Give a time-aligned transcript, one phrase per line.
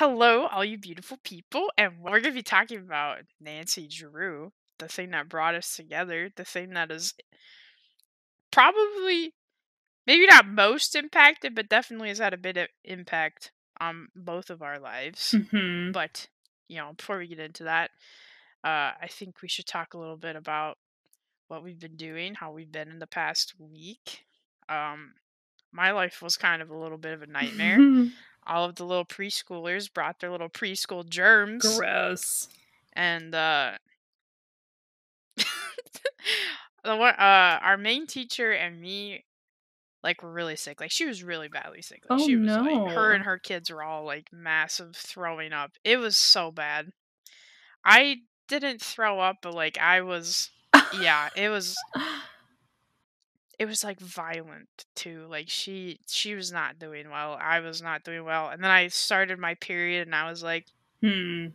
[0.00, 4.88] Hello, all you beautiful people, and we're going to be talking about Nancy Drew, the
[4.88, 7.12] thing that brought us together, the thing that is
[8.50, 9.34] probably,
[10.06, 14.62] maybe not most impacted, but definitely has had a bit of impact on both of
[14.62, 15.34] our lives.
[15.50, 16.28] hmm But,
[16.66, 17.90] you know, before we get into that,
[18.64, 20.78] uh, I think we should talk a little bit about
[21.48, 24.24] what we've been doing, how we've been in the past week.
[24.66, 25.12] Um,
[25.72, 28.06] my life was kind of a little bit of a nightmare.
[28.46, 32.48] All of the little preschoolers brought their little preschool germs, Gross.
[32.94, 33.72] and uh,
[36.84, 39.24] the one, uh, our main teacher and me,
[40.02, 40.80] like, were really sick.
[40.80, 42.02] Like, she was really badly sick.
[42.08, 45.72] Like, Oh, she was like, her and her kids were all like massive throwing up.
[45.84, 46.90] It was so bad.
[47.84, 48.16] I
[48.48, 50.50] didn't throw up, but like, I was,
[51.00, 51.76] yeah, it was.
[53.60, 58.04] it was like violent too like she she was not doing well i was not
[58.04, 60.66] doing well and then i started my period and i was like
[61.02, 61.52] Hmm.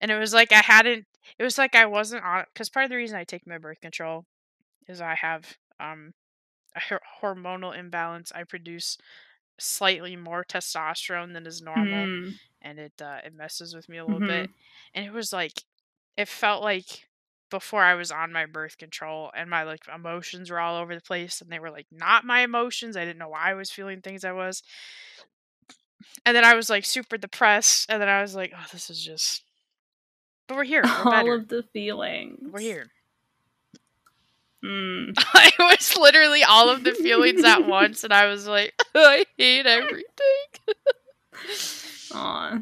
[0.00, 1.06] and it was like i hadn't
[1.38, 3.80] it was like i wasn't on because part of the reason i take my birth
[3.80, 4.24] control
[4.88, 6.12] is i have um
[6.76, 6.80] a
[7.22, 8.98] hormonal imbalance i produce
[9.58, 12.30] slightly more testosterone than is normal Hmm.
[12.62, 14.26] and it uh, it messes with me a little Mhm.
[14.26, 14.50] bit
[14.94, 15.64] and it was like
[16.16, 17.08] it felt like
[17.50, 21.00] before I was on my birth control and my like emotions were all over the
[21.00, 22.96] place and they were like not my emotions.
[22.96, 24.62] I didn't know why I was feeling things I was.
[26.24, 29.04] And then I was like super depressed and then I was like, oh, this is
[29.04, 29.42] just
[30.48, 30.82] But we're here.
[30.84, 31.34] We're All better.
[31.34, 32.38] of the feelings.
[32.50, 32.86] We're here.
[34.62, 35.12] Hmm.
[35.16, 39.64] it was literally all of the feelings at once and I was like, I hate
[39.64, 40.04] everything.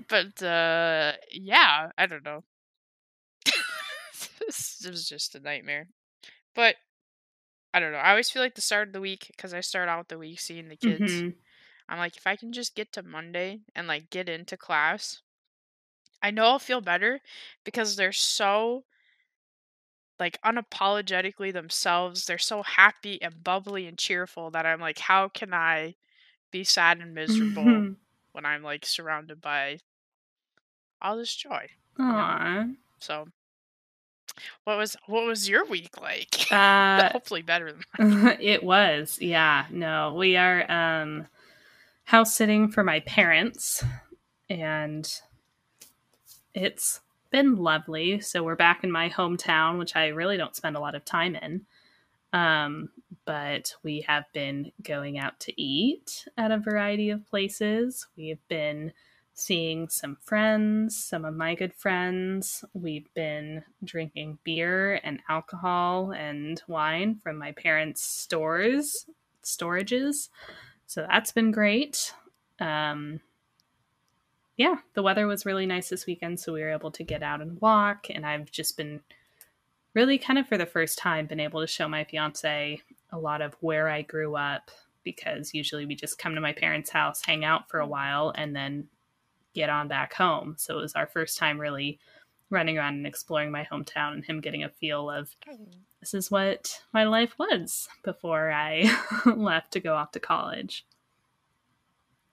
[0.08, 2.44] But uh yeah, I don't know.
[4.48, 5.88] This was just a nightmare.
[6.54, 6.76] But
[7.74, 7.98] I don't know.
[7.98, 10.40] I always feel like the start of the week because I start out the week
[10.40, 11.24] seeing the kids.
[11.24, 11.34] Mhm.
[11.88, 15.22] I'm like, if I can just get to Monday and like get into class,
[16.22, 17.20] I know I'll feel better
[17.64, 18.84] because they're so
[20.18, 22.26] like unapologetically themselves.
[22.26, 25.96] They're so happy and bubbly and cheerful that I'm like, how can I
[26.52, 27.96] be sad and miserable Mhm.
[28.32, 29.80] when I'm like surrounded by
[31.02, 31.68] all this joy?
[31.98, 32.64] Aw.
[33.00, 33.26] So,
[34.64, 36.50] what was what was your week like?
[36.52, 38.38] Uh, Hopefully better than mine.
[38.40, 39.18] it was.
[39.20, 39.66] Yeah.
[39.70, 41.26] No, we are um
[42.04, 43.84] house sitting for my parents
[44.48, 45.20] and
[46.54, 47.00] it's
[47.30, 48.20] been lovely.
[48.20, 51.36] So we're back in my hometown, which I really don't spend a lot of time
[51.36, 51.66] in.
[52.32, 52.90] Um,
[53.24, 58.06] but we have been going out to eat at a variety of places.
[58.16, 58.92] We have been
[59.38, 62.64] seeing some friends, some of my good friends.
[62.74, 69.06] We've been drinking beer and alcohol and wine from my parents' stores,
[69.44, 70.28] storages.
[70.86, 72.12] So that's been great.
[72.58, 73.20] Um,
[74.56, 77.40] yeah, the weather was really nice this weekend, so we were able to get out
[77.40, 78.08] and walk.
[78.10, 79.00] And I've just been
[79.94, 82.82] really kind of for the first time been able to show my fiance
[83.12, 84.72] a lot of where I grew up
[85.04, 88.54] because usually we just come to my parents' house, hang out for a while, and
[88.54, 88.88] then
[89.58, 90.54] get on back home.
[90.58, 91.98] So it was our first time really
[92.50, 95.34] running around and exploring my hometown and him getting a feel of
[96.00, 98.88] this is what my life was before I
[99.26, 100.84] left to go off to college.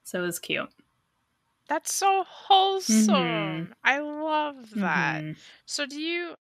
[0.04, 0.70] So it was cute.
[1.68, 3.14] That's so wholesome.
[3.14, 3.72] Mhm.
[3.82, 5.22] I love that.
[5.24, 5.36] Mhm.
[5.66, 6.34] So do you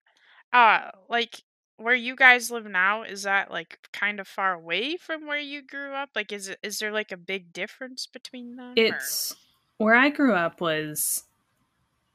[0.54, 1.42] uh like
[1.78, 5.62] where you guys live now is that like kind of far away from where you
[5.62, 6.12] grew up?
[6.16, 8.74] Like is it is there like a big difference between them?
[8.78, 9.36] or- It's
[9.78, 11.24] where I grew up was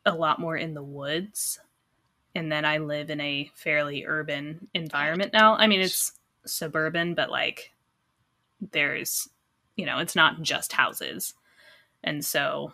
[0.07, 1.61] a lot more in the woods.
[2.35, 5.57] And then I live in a fairly urban environment now.
[5.57, 6.13] I mean, it's
[6.47, 7.73] suburban, but like
[8.73, 9.29] there's,
[9.77, 11.35] you know, it's not just houses.
[12.03, 12.73] And so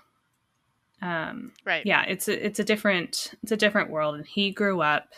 [1.02, 1.84] um right.
[1.84, 5.12] yeah, it's a it's a different it's a different world and he grew up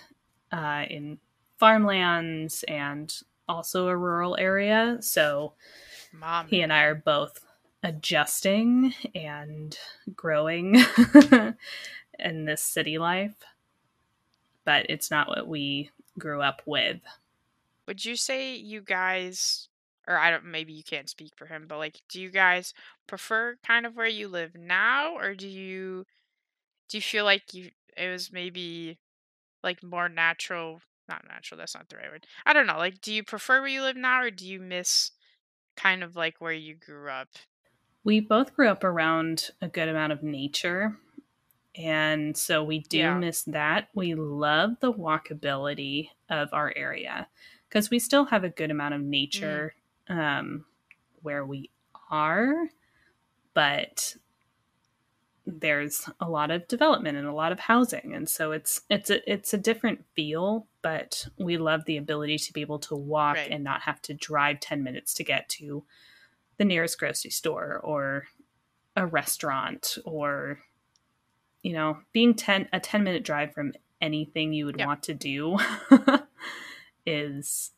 [0.50, 1.18] uh in
[1.58, 4.98] farmlands and also a rural area.
[5.00, 5.52] So
[6.12, 6.46] Mom.
[6.48, 7.40] he and I are both
[7.82, 9.78] adjusting and
[10.14, 10.76] growing
[12.18, 13.36] in this city life,
[14.64, 17.00] but it's not what we grew up with.
[17.86, 19.68] Would you say you guys
[20.06, 22.74] or I don't maybe you can't speak for him, but like do you guys
[23.06, 26.06] prefer kind of where you live now or do you
[26.88, 28.98] do you feel like you it was maybe
[29.62, 32.26] like more natural not natural, that's not the right word.
[32.44, 32.76] I don't know.
[32.76, 35.12] Like do you prefer where you live now or do you miss
[35.76, 37.28] kind of like where you grew up?
[38.08, 40.96] We both grew up around a good amount of nature,
[41.74, 43.18] and so we do Yeah.
[43.18, 43.90] miss that.
[43.92, 47.28] We love the walkability of our area
[47.68, 49.74] because we still have a good amount of nature
[50.08, 50.64] um,
[51.20, 51.68] where we
[52.10, 52.70] are,
[53.52, 54.16] but
[55.44, 59.32] there's a lot of development and a lot of housing and so it's it's a
[59.32, 63.50] it's a different feel but we love the ability to be able to walk Right.
[63.50, 65.84] and not have to drive 10 minutes to get to
[66.58, 68.24] the nearest grocery store or
[68.96, 70.58] a restaurant or
[71.62, 74.86] you know being 10 a 10 minute drive from anything you would Yep.
[74.86, 75.56] want to do
[77.06, 77.70] is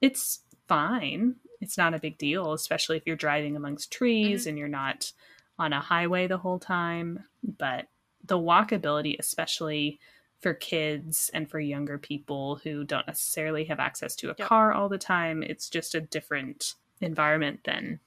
[0.00, 4.50] it's fine it's not a big deal especially if you're driving amongst trees mm-hmm.
[4.50, 5.12] and you're not
[5.58, 7.24] on a highway the whole time
[7.58, 7.86] but
[8.24, 9.98] the walkability especially
[10.40, 14.48] for kids and for younger people who don't necessarily have access to a Yep.
[14.48, 18.00] car all the time it's just a different environment than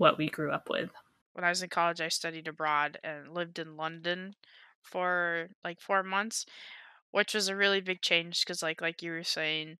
[0.00, 0.90] what we grew up with
[1.32, 4.34] when I was in college, I studied abroad and lived in London
[4.82, 6.46] for like four months,
[7.12, 9.78] which was a really big change because, like, like you were saying,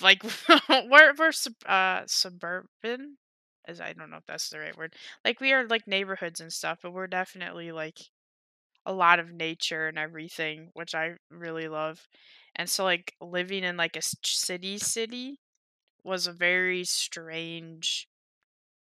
[0.00, 0.22] like
[0.68, 1.32] we're we're
[1.66, 3.18] uh suburban,
[3.66, 4.94] as I don't know if that's the right word.
[5.24, 7.98] Like we are like neighborhoods and stuff, but we're definitely like
[8.86, 12.08] a lot of nature and everything, which I really love.
[12.56, 15.40] And so, like living in like a city city
[16.04, 18.08] was a very strange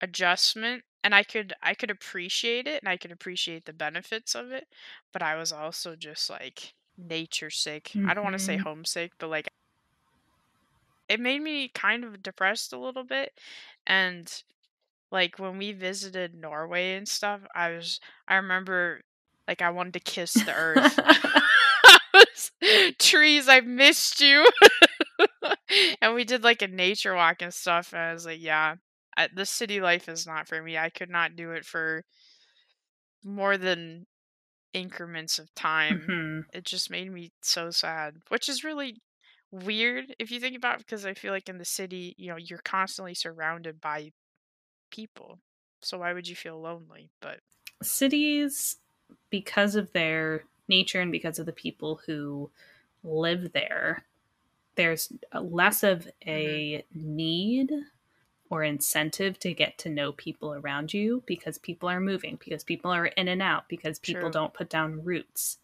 [0.00, 4.50] adjustment and i could i could appreciate it and i could appreciate the benefits of
[4.52, 4.66] it
[5.12, 7.92] but i was also just like nature sick.
[8.04, 8.62] I don't want to say Mhm.
[8.64, 9.48] homesick but like
[11.08, 13.32] it made me kind of depressed a little bit
[13.86, 14.42] and
[15.10, 19.00] like when we visited norway and stuff i was i remember
[19.48, 20.98] like i wanted to kiss the earth.
[22.14, 22.50] Was,
[22.98, 24.46] trees i missed you.
[26.02, 28.76] And we did like a nature walk and stuff and i was like yeah
[29.16, 32.04] I, the city life is not for me i could not do it for
[33.24, 34.06] more than
[34.72, 36.00] increments of time.
[36.00, 36.44] Mhm.
[36.52, 39.00] it just made me so sad which is really
[39.52, 42.36] weird if you think about it because i feel like in the city you know
[42.36, 44.10] you're constantly surrounded by
[44.90, 45.40] people
[45.82, 47.10] so why would you feel lonely?
[47.20, 47.40] But
[47.82, 48.76] cities
[49.30, 52.50] because of their nature and because of the people who
[53.02, 54.04] live there
[54.76, 57.72] there's less of a need
[58.50, 62.90] or incentive to get to know people around you because people are moving because people
[62.90, 64.32] are in and out because people True.
[64.32, 65.58] don't put down roots.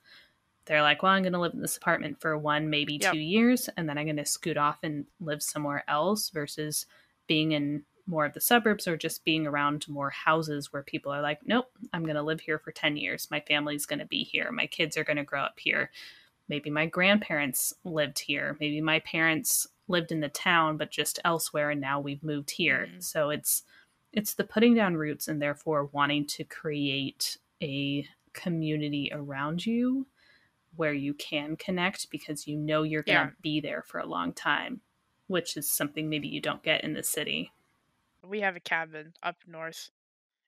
[0.64, 3.12] They're like well i'm going to live in this apartment for one maybe Yep.
[3.12, 6.86] two years and then i'm going to scoot off and live somewhere else versus
[7.28, 11.22] being in more of the suburbs or just being around more houses where people are
[11.22, 13.28] like nope i'm going to live here for 10 years.
[13.30, 14.50] My family's going to be here.
[14.50, 15.90] My kids are going to grow up here.
[16.48, 18.56] Maybe my grandparents lived here.
[18.60, 22.88] Maybe my parents lived in the town but just elsewhere and now we've moved here
[22.88, 22.98] Mhm.
[22.98, 23.64] so it's
[24.12, 30.06] it's the putting down roots and therefore wanting to create a community around you
[30.76, 33.32] where you can connect because you know you're going to Yeah.
[33.42, 34.80] be there for a long time
[35.28, 37.52] which is something maybe you don't get in the city
[38.22, 39.90] we have a cabin up north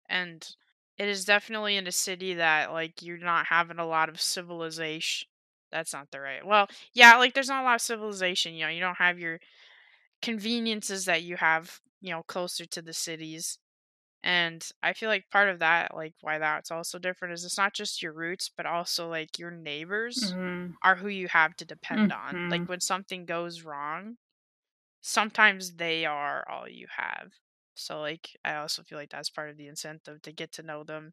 [0.08, 0.56] and
[0.98, 5.27] it is definitely in a city that like you're not having a lot of civilization
[5.70, 8.70] that's not the right well yeah like there's not a lot of civilization you know
[8.70, 9.38] you don't have your
[10.22, 13.58] conveniences that you have you know closer to the cities
[14.22, 17.74] and i feel like part of that like why that's also different is it's not
[17.74, 20.76] just your roots but also like your neighbors Mhm.
[20.82, 22.50] are who you have to depend on Mhm.
[22.50, 24.16] like when something goes wrong
[25.00, 27.32] sometimes they are all you have
[27.74, 30.84] so like i also feel like that's part of the incentive to get to know
[30.84, 31.12] them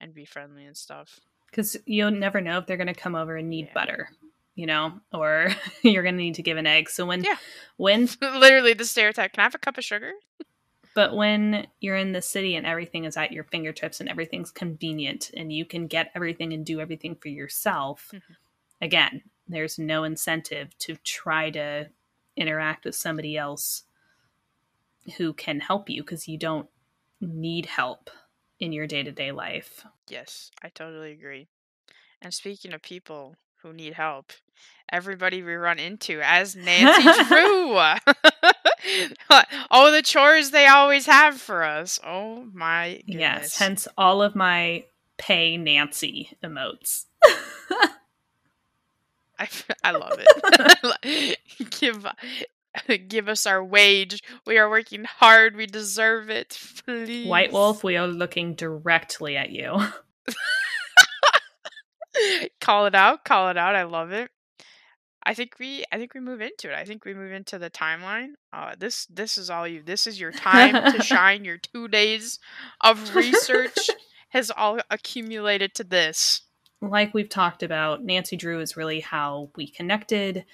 [0.00, 1.20] and be friendly and stuff
[1.54, 3.74] because you'll never know if they're going to come over and need Yeah.
[3.74, 4.08] butter
[4.56, 5.48] you know or
[5.82, 7.36] you're going to need to give an egg so when Yeah.
[7.76, 10.12] when literally the stereotype can i have a cup of sugar
[10.94, 15.30] but when you're in the city and everything is at your fingertips and everything's convenient
[15.36, 18.22] and you can get everything and do everything for yourself Mhm.
[18.80, 21.88] again there's no incentive to try to
[22.36, 23.82] interact with somebody else
[25.18, 26.68] who can help you because you don't
[27.20, 28.08] need help
[28.60, 29.84] in your day-to-day life.
[30.08, 31.48] Yes i totally agree.
[32.22, 34.32] And speaking of people who need help
[34.90, 37.78] everybody we run into as nancy drew.
[39.70, 41.98] Oh the chores they always have for us.
[42.04, 43.18] Oh my goodness.
[43.18, 44.84] Yes, hence all of my
[45.16, 47.06] pay Nancy emotes.
[49.38, 49.48] I,
[49.82, 51.38] I love it.
[51.70, 52.06] give
[53.08, 54.22] give us our wage.
[54.46, 55.56] We are working hard.
[55.56, 56.58] We deserve it.
[56.84, 57.28] Please.
[57.28, 59.78] White Wolf, we are looking directly at you.
[62.60, 63.24] call it out.
[63.24, 63.74] Call it out.
[63.74, 64.30] I love it.
[65.26, 66.74] I think we I think we move into it.
[66.74, 68.32] I think we move into the timeline.
[68.52, 69.82] Uh, this this is all you.
[69.82, 71.44] This is your time to shine.
[71.44, 72.38] Your two days
[72.82, 73.88] of research
[74.30, 76.42] has all accumulated to this.
[76.82, 80.44] Like we've talked about, Nancy Drew is really how we connected.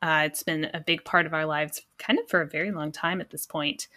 [0.00, 2.92] Uh, it's been a big part of our lives, kind of for a very long
[2.92, 3.88] time at this point.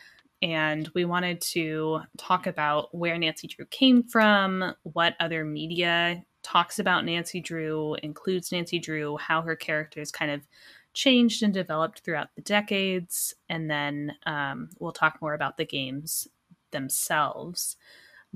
[0.42, 6.80] and we wanted to talk about where Nancy Drew came from, what other media talks
[6.80, 10.42] about Nancy Drew, includes Nancy Drew, how her characters kind of
[10.94, 16.28] changed and developed throughout the decades, and then um, we'll talk more about the games
[16.72, 17.78] themselves.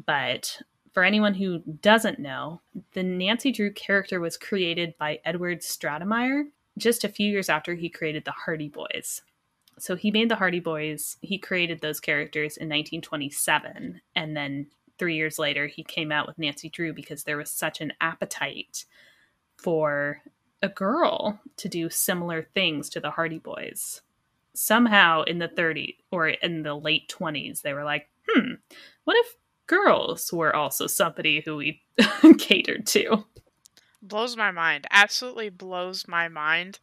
[0.06, 0.62] But
[0.94, 2.62] for anyone who doesn't know,
[2.94, 6.44] the Nancy Drew character was created by Edward Stratemeyer
[6.78, 9.22] just a few years after he created the Hardy Boys.
[9.78, 14.68] So he made the Hardy Boys, he created those characters in 1927, and then
[14.98, 18.86] three years later, he came out with Nancy Drew because there was such an appetite
[19.58, 20.22] for
[20.62, 24.02] a girl to do similar things to the Hardy Boys.
[24.54, 28.54] Somehow in the 30s or in the late 20s, they were like, hmm,
[29.04, 29.36] what if
[29.68, 31.82] girls were also somebody who we
[32.38, 33.26] catered to?
[34.08, 34.88] Blows my mind.
[34.92, 36.80] Absolutely blows my mind.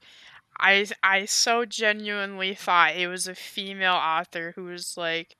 [0.58, 5.36] I I so genuinely thought it was a female author who was like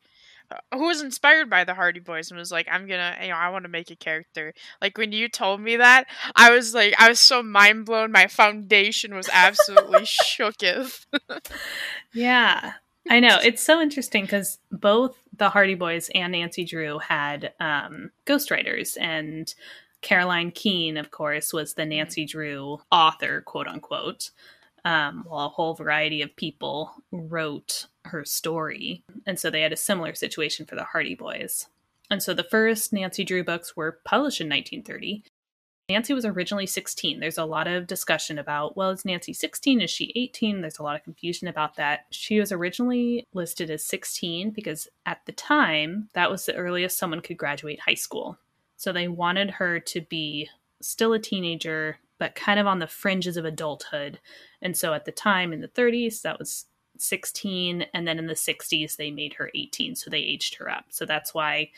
[0.50, 3.36] uh, who was inspired by the Hardy Boys and was like, I'm gonna, you know,
[3.36, 4.52] I want to make a character.
[4.80, 8.12] Like when you told me that, I was like, I was so mind blown.
[8.12, 11.06] My foundation was absolutely shooketh.
[12.12, 12.74] yeah,
[13.08, 13.38] I know.
[13.42, 19.52] It's so interesting because both the Hardy Boys and Nancy Drew had um, ghostwriters, and
[20.02, 24.30] Carolyn Keene, of course, was the Nancy Drew author, quote unquote
[24.84, 29.04] um, while a whole variety of people wrote her story.
[29.26, 31.68] And so they had a similar situation for the Hardy Boys.
[32.10, 35.24] And so the first Nancy Drew books were published in 1930.
[35.88, 37.20] Nancy was originally 16.
[37.20, 39.80] There's a lot of discussion about, well, is Nancy 16?
[39.80, 40.60] Is she 18?
[40.60, 42.06] There's a lot of confusion about that.
[42.10, 47.20] She was originally listed as 16 because at the time, that was the earliest someone
[47.20, 48.38] could graduate high school.
[48.82, 53.36] So they wanted her to be still a teenager, but kind of on the fringes
[53.36, 54.18] of adulthood.
[54.60, 56.66] And so at the time in the 30s, that was
[56.98, 57.86] 16.
[57.94, 59.94] And then in the 60s, they made her 18.
[59.94, 60.86] So they aged her up.
[60.88, 61.70] So that's why,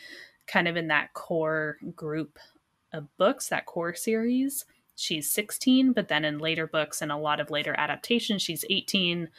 [0.47, 2.39] kind of in that core group
[2.91, 5.93] of books, that core series, she's 16.
[5.93, 9.29] But then in later books and a lot of later adaptations, she's 18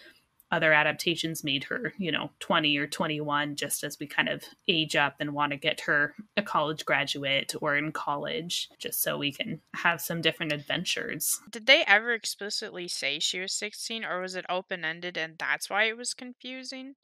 [0.50, 4.94] other adaptations made her, you know, 20 or 21, just as we kind of age
[4.94, 9.32] up and want to get her a college graduate or in college, just so we
[9.32, 11.40] can have some different adventures.
[11.50, 15.68] Did they ever explicitly say she was 16 or was it open ended and that's
[15.68, 16.94] why it was confusing?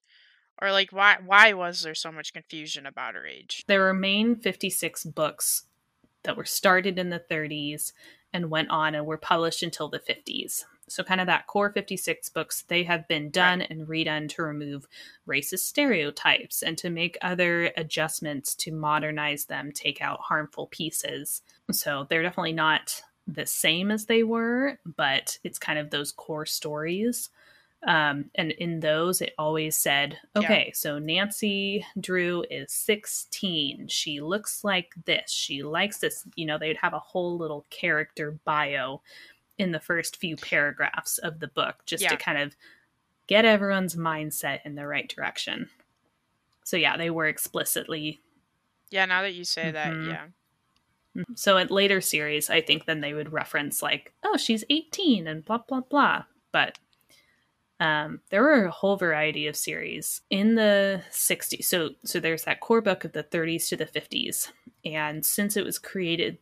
[0.61, 3.65] Or like why why was there so much confusion about her age?
[3.67, 5.65] There remain 56 books
[6.23, 7.93] that were started in the 30s
[8.33, 10.65] and went on and were published until the 50s.
[10.93, 13.71] So, kind of that core 56 books, they have been done right.
[13.71, 14.87] and redone to remove
[15.27, 21.43] racist stereotypes and to make other adjustments to modernize them, take out harmful pieces.
[21.71, 26.47] So, they're definitely not the same as they were, but it's kind of those core
[26.47, 27.31] stories.
[27.85, 30.73] Um, and in those, it always said, okay, yeah.
[30.73, 33.89] so Nancy Drew is 16.
[33.89, 35.33] She looks like this.
[35.33, 36.25] She likes this.
[36.37, 39.03] You know, they'd have a whole little character bio
[39.59, 42.11] in the first few paragraphs of the book just yeah.
[42.11, 42.57] to kind of
[43.27, 45.69] get everyone's mindset in the right direction.
[46.65, 48.21] So yeah, they were explicitly
[48.91, 49.73] Yeah, now that you say mm-hmm.
[49.73, 50.25] that, yeah.
[51.17, 51.35] Mm-hmm.
[51.35, 55.45] So at later series, I think then they would reference like, oh, she's 18 and
[55.45, 56.25] blah blah blah.
[56.53, 56.79] But
[57.81, 61.65] um, there were a whole variety of series in the 60s.
[61.65, 64.51] So so there's that core book of the 30s to the 50s.
[64.85, 66.39] And since it was created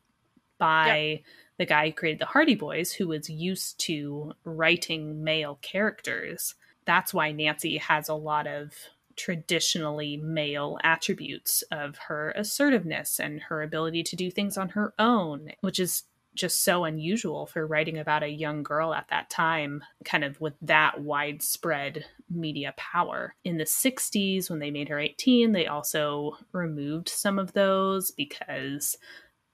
[0.58, 1.20] by yep
[1.60, 6.54] the guy who created the Hardy Boys, who was used to writing male characters.
[6.86, 8.72] That's why Nancy has a lot of
[9.14, 15.50] traditionally male attributes of her assertiveness and her ability to do things on her own,
[15.60, 20.24] which is just so unusual for writing about a young girl at that time, kind
[20.24, 23.34] of with that widespread media power.
[23.44, 28.96] In the 60s, when they made her 18, they also removed some of those because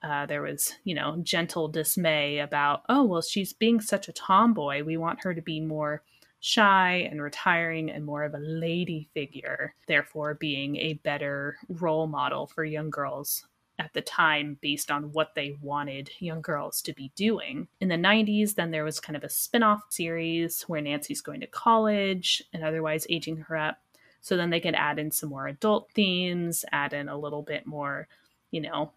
[0.07, 4.83] uh, there was, you know, gentle dismay about, oh, well, she's being such a tomboy.
[4.85, 6.03] We want her to be more
[6.41, 12.47] shy and retiring and more of a lady figure, therefore, being a better role model
[12.47, 13.47] for young girls
[13.79, 17.69] at the time based on what they wanted young girls to be doing.
[17.81, 21.41] In the 90s, then there was kind of a spin off series where Nancy's going
[21.41, 23.79] to college and otherwise aging her up.
[24.21, 27.67] So then they could add in some more adult themes, add in a little bit
[27.67, 28.09] more,
[28.51, 28.93] you know,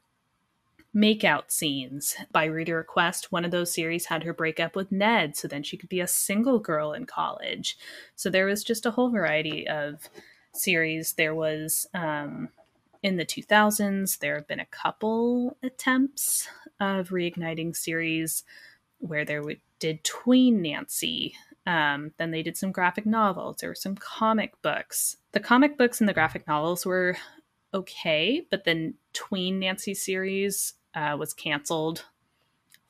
[0.96, 2.16] makeout scenes.
[2.32, 5.64] By reader request, one of those series had her break up with Ned so then
[5.64, 7.78] she could be a single girl in college.
[8.16, 10.10] So there was just a whole variety of
[10.54, 11.14] series.
[11.14, 12.50] There was um,
[13.04, 16.48] in the 2000s, there have been a couple attempts
[16.80, 18.44] of reigniting series
[19.00, 19.44] where there
[19.80, 23.58] did tween Nancy Um, then they did some graphic novels.
[23.58, 25.18] There were some comic books.
[25.34, 27.16] The comic books and the graphic novels were
[27.74, 32.06] okay, but then Tween Nancy series uh, was canceled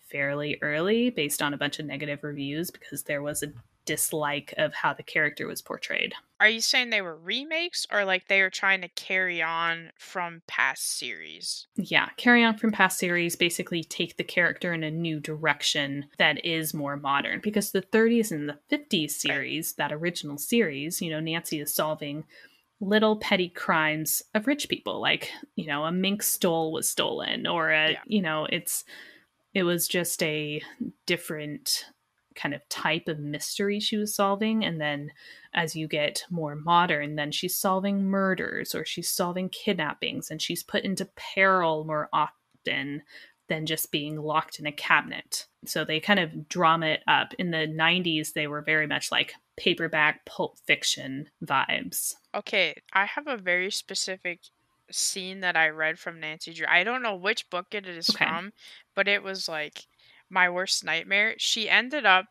[0.09, 3.51] fairly early based on a bunch of negative reviews because there was a
[3.89, 6.13] dislike of how the character was portrayed.
[6.39, 10.43] Are you saying they were remakes or like they were trying to carry on from
[10.45, 11.65] past series?
[11.75, 16.45] Yeah, carry on from past series, basically take the character in a new direction that
[16.45, 17.39] is more modern.
[17.41, 22.25] Because the 30s and the 50s series, that original series, you know, Nancy is solving
[22.81, 27.71] little petty crimes of rich people like you know a mink stole was stolen or
[27.71, 27.99] a Yeah.
[28.07, 28.85] you know it's
[29.53, 30.61] it was just a
[31.05, 31.85] different
[32.35, 34.63] kind of type of mystery she was solving.
[34.63, 35.11] And then
[35.53, 40.63] as you get more modern then she's solving murders or she's solving kidnappings and she's
[40.63, 43.01] put into peril more often
[43.49, 45.47] than just being locked in a cabinet.
[45.65, 47.33] So they kind of drama it up.
[47.39, 53.27] In the 90s they were very much like paperback pulp fiction vibes Okay, I have
[53.27, 54.41] a very specific
[54.91, 56.65] scene that I read from Nancy Drew.
[56.67, 58.25] I don't know which book it is Okay.
[58.29, 58.53] from,
[58.95, 59.87] but it was like
[60.29, 61.35] my worst nightmare.
[61.37, 62.25] She ended up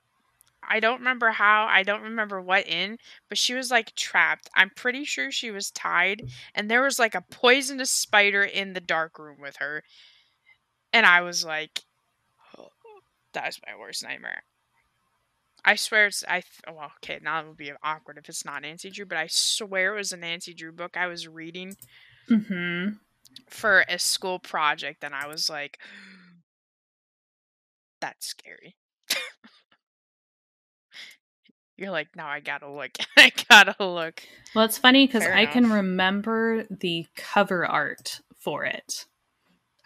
[0.69, 4.51] I don't remember how, I don't remember what in, but she was like trapped.
[4.55, 8.81] I'm pretty sure she was tied and there was like a poisonous spider in the
[8.81, 9.85] dark room with her.
[10.93, 11.83] And I was like
[12.59, 12.71] oh,
[13.33, 14.45] that's my worst nightmare.
[15.69, 18.63] I swear it's I th- well okay now it would be awkward if it's not
[18.63, 21.77] Nancy Drew, but I swear it was a Nancy Drew book I was reading
[22.29, 22.89] hmm
[23.51, 25.79] for a school project, and I was like,
[28.01, 28.77] "That's scary."
[31.77, 32.93] You're like, now I gotta look.
[33.17, 34.23] I gotta look.
[34.55, 39.07] Well, it's funny because I can remember the cover art for it.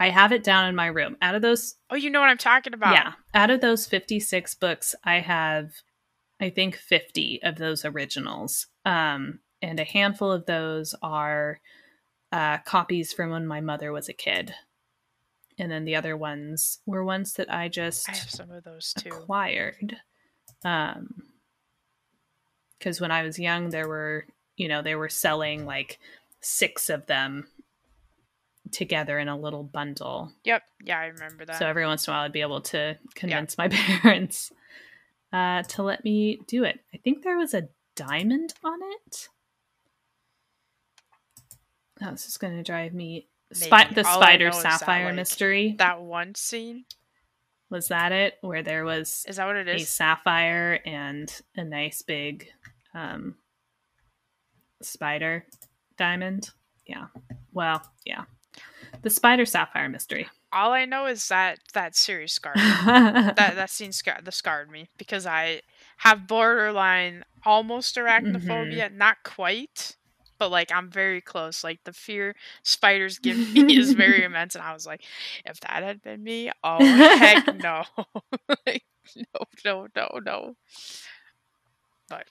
[0.02, 1.16] I have it down in my room.
[1.22, 2.92] Out of those, Oh, you know what I'm talking about?
[2.94, 5.70] yeah, out of those 56 books, I have,
[6.40, 8.66] I think, 50 of those originals.
[8.84, 11.60] Um, and a handful of those are
[12.32, 14.52] uh, copies from when my mother was a kid.
[15.56, 18.92] And then the other ones were ones that I just I have some of those
[18.94, 19.10] too.
[19.10, 19.98] acquired.
[20.64, 21.22] Um,
[22.76, 26.00] because when I was young, there were, you know, they were selling like
[26.40, 27.46] six of them
[28.72, 30.32] together in a little bundle.
[30.44, 30.62] Yep.
[30.84, 31.58] Yeah, I remember that.
[31.58, 34.52] So every once in a while, I'd be able to convince my parents
[35.32, 36.80] uh, to let me do it.
[36.94, 39.28] I think there was a diamond on it.
[42.02, 43.28] Oh, this is going to drive me.
[43.52, 45.74] Spi- the All spider is that, sapphire like, mystery.
[45.78, 46.84] that one scene
[47.70, 48.38] was that it?
[48.40, 52.48] Where there was is that what it a sapphire and a nice big
[52.94, 53.36] um,
[54.80, 55.44] spider
[55.96, 56.50] diamond.
[56.86, 57.06] Yeah.
[57.52, 58.24] Well, yeah.
[59.02, 60.28] The spider sapphire mystery.
[60.52, 62.62] All I know is that that series scarred me.
[62.84, 65.62] that that scene scarred the scarred me because I
[65.98, 68.98] have borderline almost arachnophobia, Mm-hmm.
[68.98, 69.96] not quite,
[70.38, 71.64] but like I'm very close.
[71.64, 75.02] Like the fear spiders give me is very immense, and I was like,
[75.46, 77.84] if that had been me, oh heck no,
[78.66, 78.84] like,
[79.16, 80.56] no, no, no, no.
[82.08, 82.26] But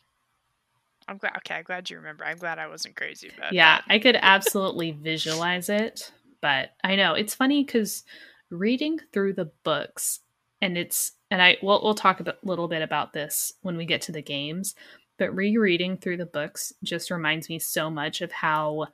[1.07, 1.35] I'm glad.
[1.37, 2.25] Okay, I'm glad you remember.
[2.25, 3.83] I'm glad I wasn't crazy about yeah, that.
[3.87, 6.11] I could absolutely visualize it,
[6.41, 8.03] but I know it's funny because
[8.49, 10.19] reading through the books,
[10.61, 14.01] and it's and I we'll we'll talk a little bit about this when we get
[14.03, 14.75] to the games.
[15.17, 18.87] But rereading through the books just reminds me so much of how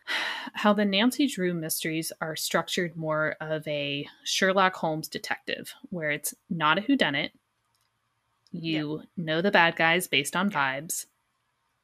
[0.53, 6.33] how the Nancy Drew mysteries are structured more of a Sherlock Holmes detective, where it's
[6.49, 7.29] not a whodunit.
[8.51, 11.05] You know the bad guys based on vibes.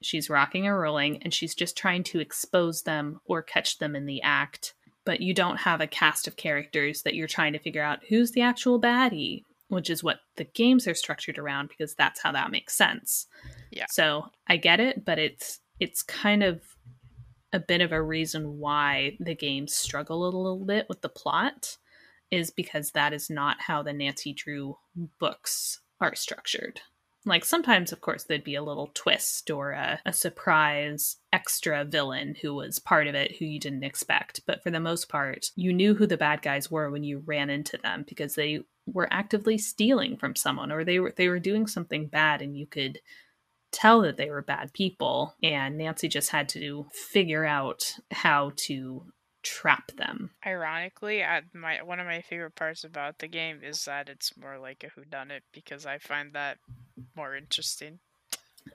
[0.04, 4.06] She's rocking or rolling, and she's just trying to expose them or catch them in
[4.06, 4.74] the act.
[5.06, 8.32] But you don't have a cast of characters that you're trying to figure out who's
[8.32, 12.52] the actual baddie, which is what the games are structured around because that's how that
[12.52, 13.28] makes sense.
[13.72, 13.86] Yeah.
[13.90, 16.62] So I get it, but it's it's kind of
[17.52, 21.78] a bit of a reason why the games struggle a little bit with the plot
[22.32, 24.78] is because that is not how the Nancy Drew
[25.20, 26.82] books are structured.
[27.26, 32.36] Like sometimes, of course, there'd be a little twist or a, a surprise extra villain
[32.42, 34.42] who was part of it who you didn't expect.
[34.46, 37.50] But for the most part, you knew who the bad guys were when you ran
[37.50, 41.68] into them because they were actively stealing from someone or they were they were doing
[41.68, 43.00] something bad and you could
[43.72, 49.06] tell that they were bad people and Nancy just had to figure out how to
[49.44, 50.32] trap them.
[50.46, 54.58] Ironically, I, my one of my favorite parts about the game is that it's more
[54.58, 56.58] like a whodunit because I find that
[57.16, 58.00] more interesting.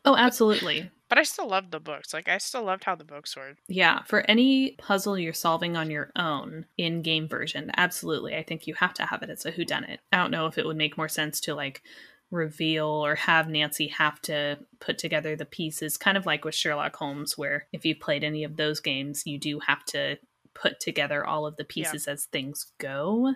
[0.05, 0.91] Oh, absolutely.
[1.09, 2.13] But I still loved the books.
[2.13, 3.55] Like I still loved how the books were.
[3.69, 8.37] Yeah, for any puzzle you're solving on your own in game version, absolutely.
[8.37, 9.99] I think you have to have it as a whodunit.
[10.13, 11.83] I don't know if it would make more sense to like
[12.31, 16.95] reveal or have Nancy have to put together the pieces, kind of like with Sherlock
[16.97, 20.19] Holmes, where if you've played any of those games, you do have to
[20.55, 22.13] put together all of the pieces yeah.
[22.13, 23.35] as things go.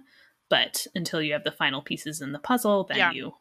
[0.51, 3.12] But until you have the final pieces in the puzzle, then yeah.
[3.12, 3.33] you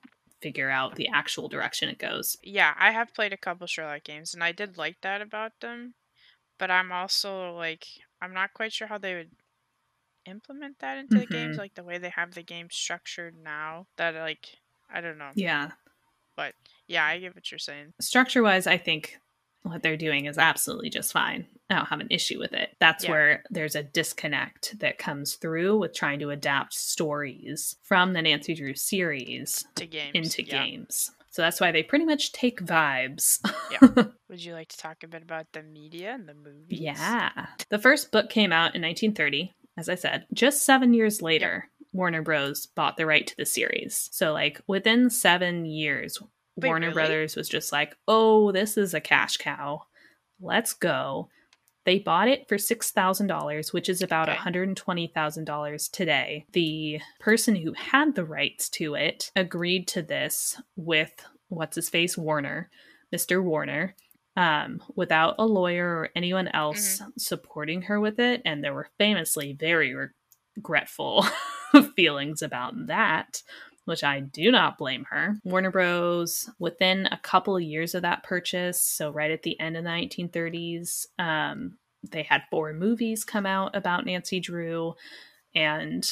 [0.42, 2.38] figure out the actual direction it goes.
[2.44, 5.94] Yeah, I have played a couple Sherlock games and I did like that about them.
[6.58, 7.86] But I'm also like
[8.22, 9.32] I'm not quite sure how they would
[10.26, 11.22] implement that into mm-hmm.
[11.22, 14.58] the games like the way they have the game structured now that like
[14.94, 15.32] I don't know.
[15.36, 15.72] Yeah.
[16.36, 16.54] But
[16.88, 17.94] yeah, I get what you're saying.
[18.00, 19.18] Structure wise, I think
[19.64, 21.48] what they're doing is absolutely just fine.
[21.72, 22.76] I don't have an issue with it.
[22.80, 23.12] That's yeah.
[23.12, 28.54] where there's a disconnect that comes through with trying to adapt stories from the Nancy
[28.54, 30.12] Drew series to games.
[30.14, 30.64] into yeah.
[30.64, 31.12] games.
[31.32, 33.40] So that's why they pretty much take vibes.
[33.72, 34.04] yeah.
[34.30, 36.80] Would you like to talk a bit about the media and the movies?
[36.80, 37.32] Yeah.
[37.70, 40.26] The first book came out in 1930, as I said.
[40.34, 42.66] Just seven years later, Warner Bros.
[42.66, 44.10] bought the right to the series.
[44.12, 46.22] So, like, within seven years,
[46.58, 46.94] Wait, Warner really?
[46.94, 49.84] Brothers was just like, oh, this is a cash cow.
[50.42, 51.30] Let's go.
[51.86, 54.38] They bought it for $6,000, which is about okay.
[54.38, 56.46] $120,000 today.
[56.52, 61.12] The person who had the rights to it agreed to this with
[61.50, 62.70] what's his face, Warner,
[63.14, 63.44] Mr.
[63.44, 63.96] Warner,
[64.38, 67.10] um, without a lawyer or anyone else mm-hmm.
[67.18, 68.42] supporting her with it.
[68.46, 69.96] And there were famously very
[70.56, 71.26] regretful
[71.96, 73.42] feelings about that
[73.86, 75.36] which I do not blame her.
[75.44, 76.50] Warner Bros.
[76.60, 79.90] within a couple of years of that purchase, so right at the end of the
[79.90, 81.78] 1930s, um,
[82.10, 84.94] they had four movies come out about Nancy Drew,
[85.54, 86.08] and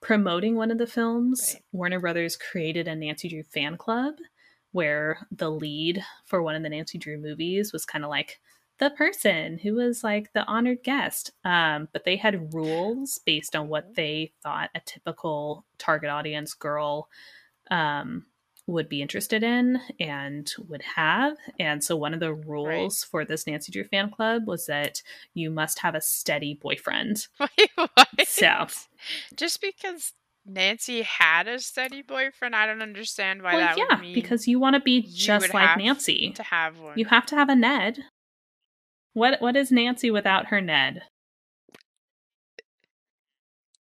[0.00, 1.62] promoting one of the films, right.
[1.72, 4.14] Warner Brothers created a Nancy Drew fan club
[4.72, 8.40] where the lead for one of the Nancy Drew movies was kind of like
[8.78, 11.32] the person who was like the honored guest.
[11.44, 17.08] Um, but they had rules based on what they thought a typical target audience girl
[17.70, 18.26] um,
[18.66, 21.36] would be interested in and would have.
[21.58, 23.10] And so one of the rules right.
[23.10, 25.02] for this Nancy Drew fan club was that
[25.34, 27.26] you must have a steady boyfriend.
[27.40, 28.08] Wait, what?
[28.26, 28.66] So
[29.36, 30.12] just because
[30.46, 34.14] Nancy had a steady boyfriend, I don't understand why well, that yeah, would mean.
[34.14, 36.32] Because you want to be just like Nancy.
[36.32, 36.98] To have one.
[36.98, 37.98] You have to have a Ned.
[39.14, 41.02] What what is Nancy without her Ned?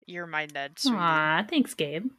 [0.06, 0.78] You're my Ned.
[0.78, 0.96] Sweetie.
[0.96, 2.10] Aw, thanks, Gabe.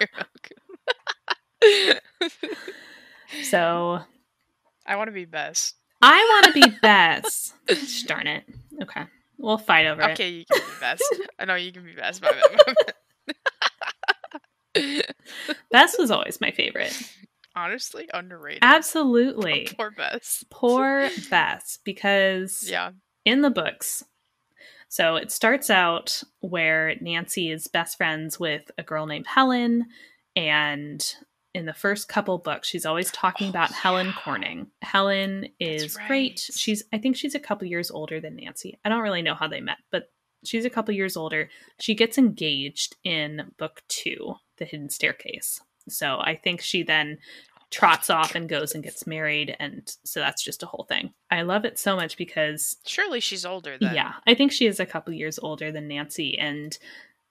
[0.00, 2.00] You're welcome.
[3.42, 4.00] so,
[4.86, 5.74] I want to be best.
[6.02, 7.54] I want to be best.
[8.06, 8.44] Darn it.
[8.82, 9.02] Okay,
[9.38, 10.14] we'll fight over okay, it.
[10.14, 11.02] Okay, you can be best.
[11.38, 12.22] I know you can be best.
[15.72, 16.92] Bess was always my favorite
[17.56, 18.60] honestly underrated.
[18.62, 19.68] Absolutely.
[19.76, 20.44] Poor Bess.
[20.50, 22.90] Poor Bess because yeah.
[23.24, 24.04] in the books
[24.88, 29.86] so it starts out where Nancy is best friends with a girl named Helen
[30.34, 31.14] and
[31.54, 33.76] in the first couple books she's always talking oh, about yeah.
[33.76, 34.68] Helen Corning.
[34.82, 36.06] Helen is right.
[36.06, 36.50] great.
[36.54, 38.78] She's I think she's a couple years older than Nancy.
[38.84, 40.10] I don't really know how they met, but
[40.44, 41.48] she's a couple years older.
[41.80, 45.60] She gets engaged in book 2, The Hidden Staircase.
[45.88, 47.18] So I think she then
[47.70, 51.12] trots off and goes and gets married and so that's just a whole thing.
[51.30, 53.94] I love it so much because surely she's older then.
[53.94, 54.12] Yeah.
[54.26, 56.76] I think she is a couple years older than Nancy and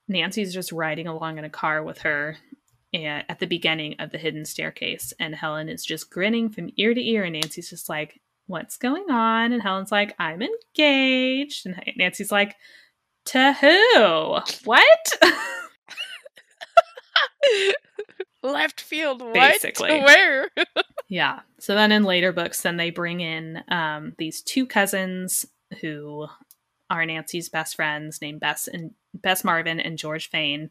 [0.08, 2.38] Nancy's just riding along in a car with her
[2.94, 6.94] eh, at the beginning of the hidden staircase and Helen is just grinning from ear
[6.94, 11.82] to ear and Nancy's just like what's going on and Helen's like I'm engaged and
[11.96, 12.56] Nancy's like
[13.28, 14.38] to who?
[14.66, 15.14] What?
[18.46, 19.34] left field what?
[19.34, 20.00] basically.
[20.04, 20.50] Where?
[21.08, 21.42] Yeah.
[21.60, 25.46] So then in later books then they bring in um, these two cousins
[25.82, 26.28] who
[26.90, 30.70] are nancy's best friends named bess and bess marvin and george Fayne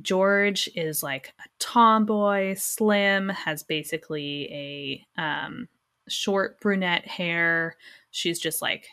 [0.00, 5.68] george is like a tomboy slim has basically a um,
[6.08, 7.76] short brunette hair.
[8.10, 8.88] She's just like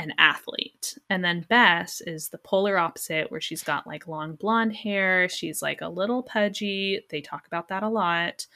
[0.00, 0.98] an athlete.
[1.08, 5.28] And then Bess is the polar opposite, where she's got like long blonde hair.
[5.28, 7.04] She's like a little pudgy.
[7.10, 8.46] They talk about that a lot.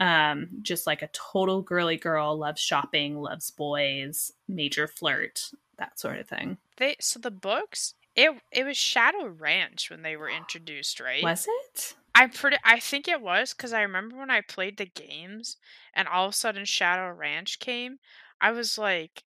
[0.00, 6.18] Um, just like a total girly girl, loves shopping, loves boys, major flirt, that sort
[6.18, 6.58] of thing.
[6.76, 11.22] They so the books it it was Shadow Ranch when they were introduced, right?
[11.22, 11.94] Was it?
[12.14, 12.56] I'm pretty.
[12.64, 15.56] I think it was because I remember when I played the games,
[15.94, 17.98] and all of a sudden Shadow Ranch came.
[18.40, 19.22] I was like,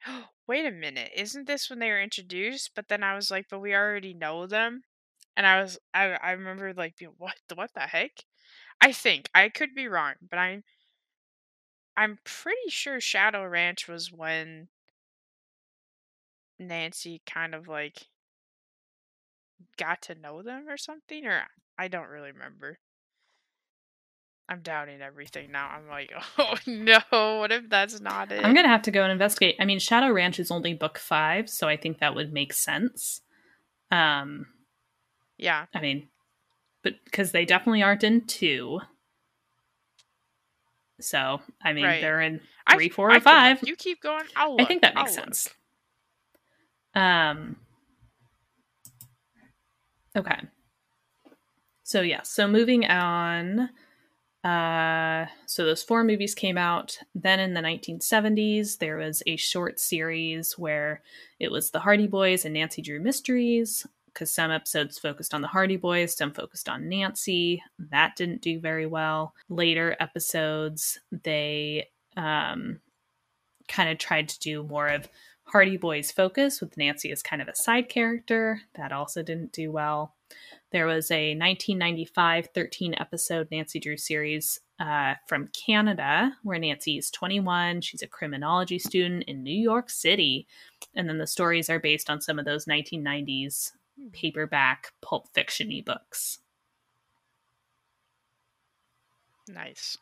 [0.51, 2.71] wait a minute, isn't this when they were introduced?
[2.75, 4.83] But then I was like, but we already know them.
[5.37, 8.11] And I was I I remember like what what the heck?
[8.81, 10.63] I think I could be wrong, but I'm
[11.95, 14.67] I'm pretty sure Shadow Ranch was when
[16.59, 18.07] Nancy kind of like
[19.77, 21.45] got to know them or something or
[21.77, 22.79] I don't really remember.
[24.51, 25.69] I'm doubting everything now.
[25.69, 26.99] I'm like, oh no,
[27.39, 28.43] what if that's not it?
[28.43, 29.55] I'm gonna have to go and investigate.
[29.59, 33.21] I mean, Shadow Ranch is only book five, so I think that would make sense.
[33.91, 34.47] Um,
[35.37, 36.09] yeah, I mean,
[36.83, 38.81] but because they definitely aren't in two.
[40.99, 42.01] So I mean, Right.
[42.01, 43.61] they're in I- three, four, I or five.
[43.61, 43.69] look.
[43.69, 44.25] You keep going.
[44.35, 45.33] I'll I think that makes I'll look.
[45.35, 45.49] sense.
[46.93, 47.55] Um.
[50.15, 50.39] Okay.
[51.83, 53.69] So yeah, so moving on.
[54.43, 56.97] Uh, so those four movies came out.
[57.13, 61.01] Then in the 1970s, there was a short series where
[61.39, 63.85] it was the Hardy Boys and Nancy Drew Mysteries.
[64.07, 67.63] Because some episodes focused on the Hardy Boys, some focused on Nancy.
[67.79, 69.33] That didn't do very well.
[69.47, 72.81] Later episodes, they um,
[73.69, 75.07] kind of tried to do more of
[75.45, 78.61] Hardy Boys focus with Nancy as kind of a side character.
[78.75, 80.13] That also didn't do well.
[80.71, 87.11] There was a 1995 13 episode Nancy Drew series uh, from Canada where Nancy is
[87.11, 87.81] 21.
[87.81, 90.47] She's a criminology student in New York City.
[90.95, 93.71] And then the stories are based on some of those 1990s
[94.13, 96.39] paperback pulp fiction books.
[99.47, 99.97] Nice.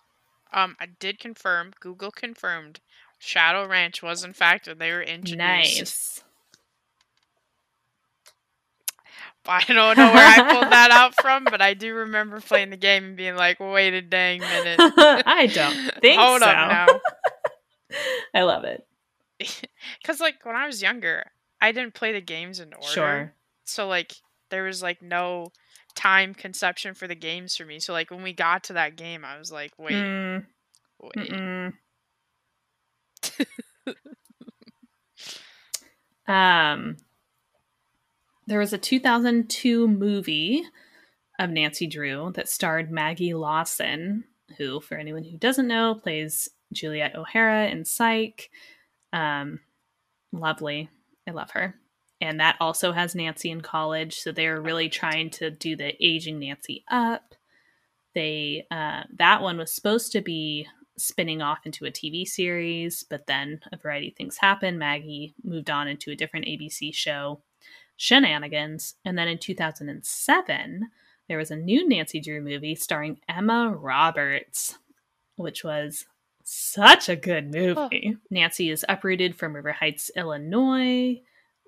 [0.54, 1.74] Um, I did confirm.
[1.80, 2.80] Google confirmed.
[3.18, 5.38] Shadow Ranch was in fact they were introduced.
[5.38, 6.24] Nice.
[9.50, 12.78] I don't know where I pulled that out from, but I do remember playing the
[12.78, 16.48] game and being like, "Wait a dang minute." I don't think Hold so.
[16.48, 16.88] up now.
[18.36, 18.86] I love it.
[20.02, 21.32] Because like when I was younger,
[21.62, 22.88] I didn't play the games in order.
[22.88, 23.34] Sure.
[23.66, 24.14] So like
[24.50, 25.52] there was like no
[25.96, 27.80] time conception for the games for me.
[27.80, 30.46] So like when we got to that game, I was like, wait, Mm,
[31.02, 31.32] wait.
[36.28, 36.98] um,
[38.50, 40.64] there was a 2002 movie
[41.38, 44.24] of Nancy Drew that starred Maggie Lawson,
[44.58, 48.50] who, for anyone who doesn't know, plays Juliet O'Hara in Psych.
[49.14, 49.60] Um,
[50.32, 50.90] lovely.
[51.28, 51.76] I love her.
[52.22, 56.40] And that also has Nancy in college, so they're really trying to do the aging
[56.40, 57.36] Nancy up.
[58.16, 63.28] They uh, that one was supposed to be spinning off into a TV series, but
[63.28, 64.80] then a variety of things happened.
[64.80, 67.42] Maggie moved on into a different ABC show,
[68.00, 70.90] Shenanigans, and then in 2007
[71.28, 74.80] there was a new Nancy Drew movie starring Emma Roberts,
[75.36, 76.06] which was
[76.44, 78.16] such a good movie.
[78.32, 81.22] Nancy is uprooted from River Heights, Illinois.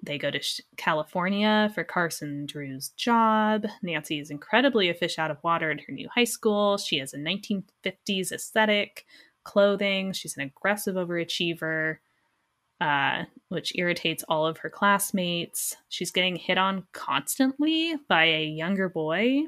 [0.04, 3.68] They go to Sh- California for Carson Drew's job.
[3.84, 6.78] Nancy is incredibly a fish out of water in her new high school.
[6.78, 9.06] She has a 1950s aesthetic,
[9.44, 10.14] clothing.
[10.14, 11.98] She's an aggressive overachiever,
[12.82, 15.78] uh, which irritates all of her classmates.
[15.88, 19.44] She's getting hit on constantly by a younger boy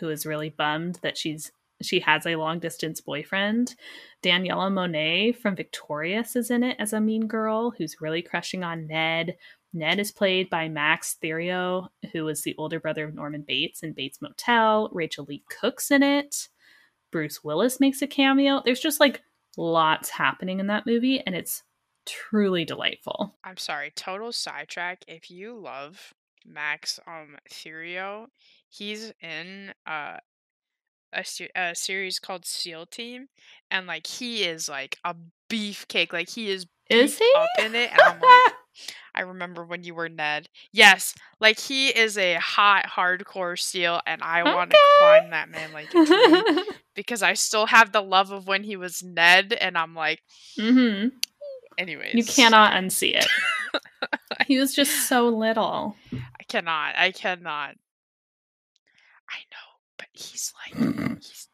[0.00, 3.74] who is really bummed that she's she has a long distance boyfriend.
[4.22, 8.86] Daniella Monet from Victorious is in it as a mean girl who's really crushing on
[8.86, 9.36] Ned.
[9.72, 13.94] Ned is played by Max Thieriot, who is the older brother of Norman Bates in
[13.94, 14.90] Bates Motel.
[14.92, 16.48] Rachael Leigh Cook's in it.
[17.10, 18.62] Bruce Willis makes a cameo.
[18.64, 19.20] There's just like
[19.56, 21.64] lots happening in that movie, and it's
[22.06, 23.34] truly delightful.
[23.44, 25.04] I'm sorry, total sidetrack.
[25.06, 26.14] If you love
[26.46, 28.26] Max um Thieriot,
[28.68, 30.18] he's in uh
[31.12, 33.28] a, a series called SEAL Team,
[33.70, 35.14] and like he is like a
[35.50, 36.12] beefcake.
[36.12, 37.32] Like he is Is he?
[37.36, 38.54] up in it, and I'm like,
[39.14, 40.48] I remember when you were Ned.
[40.72, 45.72] Yes, like he is a hot hardcore SEAL, and I want to climb that man
[45.72, 45.92] like
[46.94, 50.22] because I still have the love of when he was Ned, and I'm like,
[50.58, 51.08] hmm
[51.78, 53.26] anyways, You cannot unsee it.
[54.46, 55.96] he was just so little.
[56.12, 56.94] I cannot.
[56.96, 57.76] I cannot.
[59.30, 61.48] I know, but he's like he's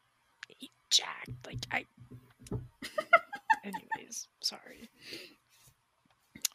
[0.57, 1.45] he jacked.
[1.45, 1.85] Like I.
[3.63, 4.89] Anyways, sorry.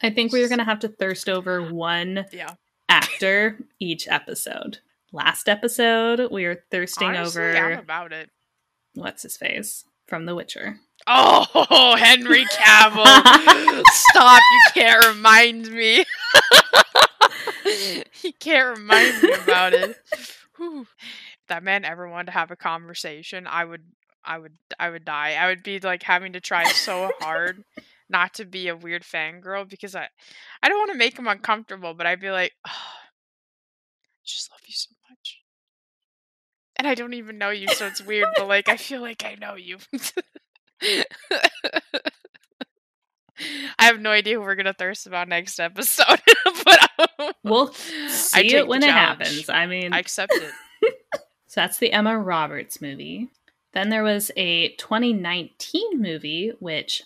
[0.03, 2.51] I think we're going to have to thirst over one Yeah.
[2.89, 4.79] actor each episode.
[5.11, 8.29] Last episode, we were thirsting Honestly, over I'm about it.
[8.95, 10.79] what's his face from The Witcher.
[11.07, 13.83] Oh, Henry Cavill!
[13.91, 14.41] Stop!
[14.51, 16.05] You can't remind me.
[18.23, 19.97] you can't remind me about it.
[20.57, 20.81] Whew.
[20.81, 23.83] If that man ever wanted to have a conversation, I would,
[24.23, 25.35] I would, I would die.
[25.39, 27.63] I would be like having to try so hard
[28.09, 30.07] not to be a weird fangirl because I,
[30.61, 34.61] I don't want to make him uncomfortable, but I'd be like, oh, I just love
[34.65, 34.94] you so much.
[36.77, 39.35] And I don't even know you, so it's weird, but like I feel like I
[39.35, 39.77] know you.
[43.77, 46.21] I have no idea who we're gonna thirst about next episode,
[46.65, 49.49] but um, We'll see it when it happens.
[49.49, 50.51] I mean, I accept it.
[51.47, 53.29] so that's the Emma Roberts movie.
[53.73, 57.03] Then there was a 2019 movie, which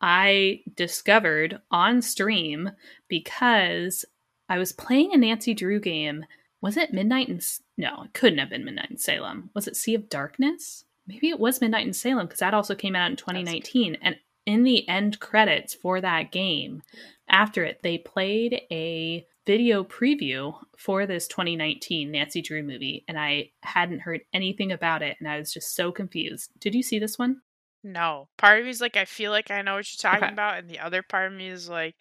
[0.00, 2.70] I discovered on stream
[3.08, 4.04] because
[4.48, 6.26] I was playing a Nancy Drew game.
[6.60, 7.40] Was it Midnight in
[7.80, 9.48] No, it couldn't have been Midnight in Salem.
[9.54, 10.84] Was it Sea of Darkness?
[11.06, 13.96] Maybe it was Midnight in Salem because that also came out in 2019.
[14.02, 16.82] And in the end credits for that game,
[17.30, 23.50] after it, they played a video preview for this 2019 Nancy Drew movie, and I
[23.62, 26.50] hadn't heard anything about it, and I was just so confused.
[26.60, 27.40] Did you see this one?
[27.82, 28.28] No.
[28.36, 30.32] Part of me is like, I feel like I know what you're talking Okay.
[30.34, 31.94] about, and the other part of me is like,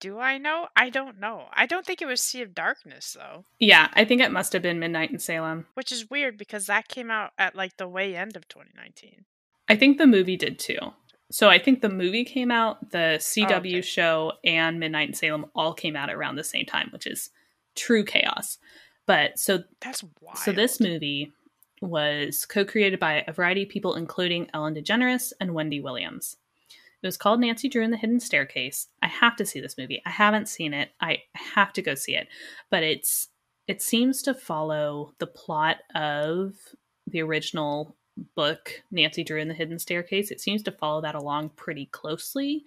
[0.00, 0.68] do I know?
[0.74, 1.44] I don't know.
[1.52, 4.62] I don't think it was Sea of Darkness though, Yeah, I think it must have
[4.62, 5.66] been Midnight in Salem.
[5.74, 9.24] which is weird because that came out at like the way end of 2019.
[9.68, 10.78] I think the movie did too.
[11.30, 13.80] So I think the movie came out, the CW oh, okay.
[13.82, 17.30] show, and Midnight in Salem all came out around the same time, which is
[17.76, 18.58] true chaos.
[19.06, 20.38] But so That's wild.
[20.38, 21.32] So this movie
[21.80, 26.36] was co-created by a variety of people, including Ellen DeGeneres and Wendy Williams.
[27.02, 28.88] It was called Nancy Drew and the Hidden Staircase.
[29.02, 30.02] I have to see this movie.
[30.04, 30.90] I haven't seen it.
[31.00, 32.28] I have to go see it.
[32.70, 33.28] But it's
[33.66, 36.54] it seems to follow the plot of
[37.06, 37.96] the original
[38.34, 40.30] book Nancy Drew and the Hidden Staircase.
[40.30, 42.64] It seems to follow that along pretty closely.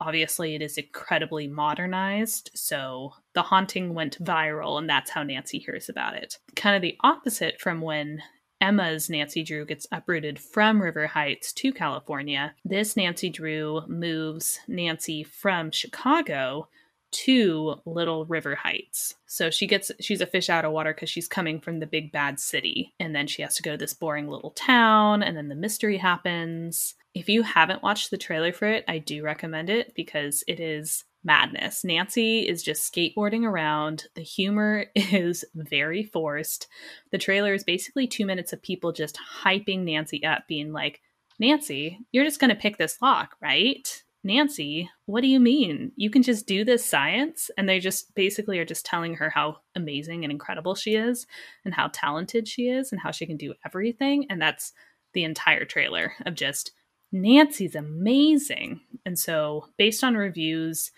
[0.00, 5.88] Obviously, it is incredibly modernized, so the haunting went viral, and that's how Nancy hears
[5.88, 6.38] about it.
[6.56, 8.22] Kind of the opposite from when
[8.64, 12.54] Emma's Nancy Drew gets uprooted from River Heights to California.
[12.64, 16.68] This Nancy Drew moves Nancy from Chicago
[17.10, 19.16] to Little River Heights.
[19.26, 22.10] So she gets she's a fish out of water because she's coming from the big
[22.10, 22.94] bad city.
[22.98, 25.98] And then she has to go to this boring little town, and then the mystery
[25.98, 26.94] happens.
[27.12, 31.04] If you haven't watched the trailer for it, I do recommend it because it is
[31.24, 31.84] madness.
[31.84, 34.04] Nancy is just skateboarding around.
[34.14, 36.68] The humor is very forced.
[37.10, 41.00] The trailer is basically two minutes of people just hyping Nancy up, being like,
[41.38, 44.02] Nancy, you're just going to pick this lock, right?
[44.22, 45.92] Nancy, what do you mean?
[45.96, 47.50] You can just do this science?
[47.58, 51.26] And they just basically are just telling her how amazing and incredible she is,
[51.64, 54.26] and how talented she is, and how she can do everything.
[54.30, 54.72] And that's
[55.12, 56.72] the entire trailer of just
[57.12, 58.80] Nancy's amazing.
[59.04, 60.90] And so, based on reviews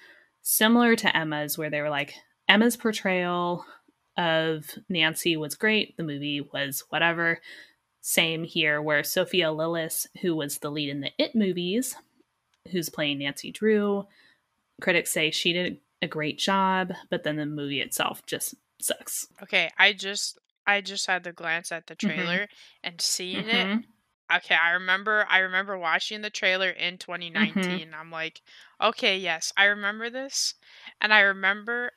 [0.48, 2.14] similar to Emma's, where they were like,
[2.48, 3.64] Emma's portrayal
[4.16, 7.40] of Nancy was great, the movie was whatever.
[8.00, 11.96] Same here, where Sophia Lillis, who was the lead in the It movies,
[12.70, 14.06] who's playing Nancy Drew,
[14.80, 19.26] critics say she did a great job, but then the movie itself just sucks.
[19.42, 21.98] Okay, I just I just had to glance at the Mhm.
[22.08, 22.48] trailer
[22.84, 23.84] and seeing it.
[24.34, 27.12] Okay, I remember I remember watching the trailer in mm-hmm.
[27.12, 27.94] 2019.
[27.98, 28.42] I'm like,
[28.82, 30.54] okay, yes, I remember this.
[31.00, 31.92] And I remember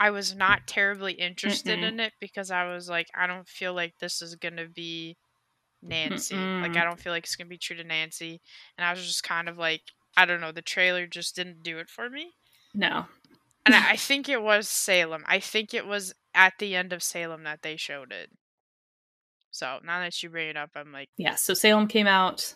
[0.00, 1.88] I was not terribly interested Mm-mm.
[1.88, 5.16] in it because I was like, I don't feel like this is going to be
[5.82, 6.34] Nancy.
[6.34, 6.76] Like Mm-mm.
[6.76, 8.40] I don't feel like it's going to be true to Nancy.
[8.76, 9.82] And I was just kind of like,
[10.16, 12.32] I don't know, the trailer just didn't do it for me.
[12.74, 13.06] No.
[13.64, 15.24] And I, I think it was Salem.
[15.26, 18.30] I think it was at the end of Salem that they showed it.
[19.52, 22.54] So now that you bring it up, I'm like, Yeah, so Salem came out,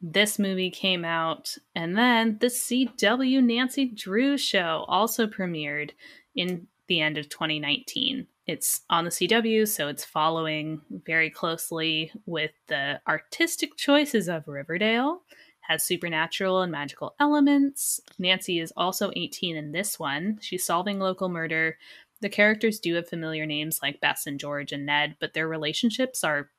[0.00, 5.92] this movie came out, and then the CW Nancy Drew show also premiered
[6.34, 8.26] in the end of 2019.
[8.46, 15.22] It's on the CW, so it's following very closely with the artistic choices of Riverdale.
[15.60, 18.00] Has supernatural and magical elements.
[18.18, 20.38] Nancy is also 18 in this one.
[20.40, 21.78] She's solving local murder.
[22.22, 26.24] The characters do have familiar names like Bess and George and Ned, but their relationships
[26.24, 26.50] are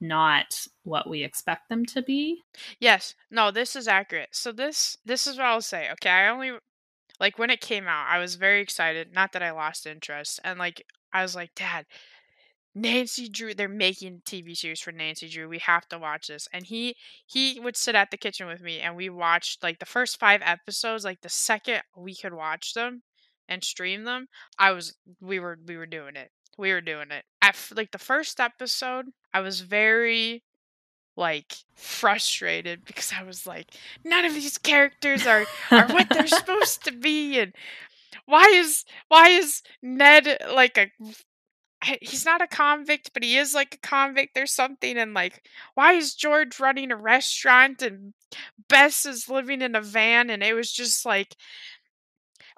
[0.00, 2.42] not what we expect them to be.
[2.78, 4.28] yes, no, this is accurate.
[4.32, 5.90] So this this is what I'll say.
[5.92, 6.52] Okay, I only
[7.18, 9.12] like when it came out, I was very excited.
[9.14, 11.86] Not that I lost interest, and like I was like, Dad,
[12.74, 15.48] Nancy Drew, they're making TV series for Nancy Drew.
[15.48, 16.48] We have to watch this.
[16.52, 19.86] And he he would sit at the kitchen with me, and we watched like the
[19.86, 21.04] first five episodes.
[21.04, 23.02] Like the second we could watch them
[23.52, 26.30] and stream them, I was we were we were doing it.
[26.58, 27.24] We were doing it.
[27.40, 30.42] At like the first episode, I was very
[31.16, 33.72] like frustrated because I was like,
[34.04, 37.54] none of these characters are are what they're supposed to be, and
[38.26, 40.90] why is why is Ned like a
[42.00, 44.96] he's not a convict, but he is like a convict or something.
[44.96, 45.44] And like,
[45.74, 48.14] why is George running a restaurant and
[48.68, 50.30] Bess is living in a van?
[50.30, 51.36] And it was just like,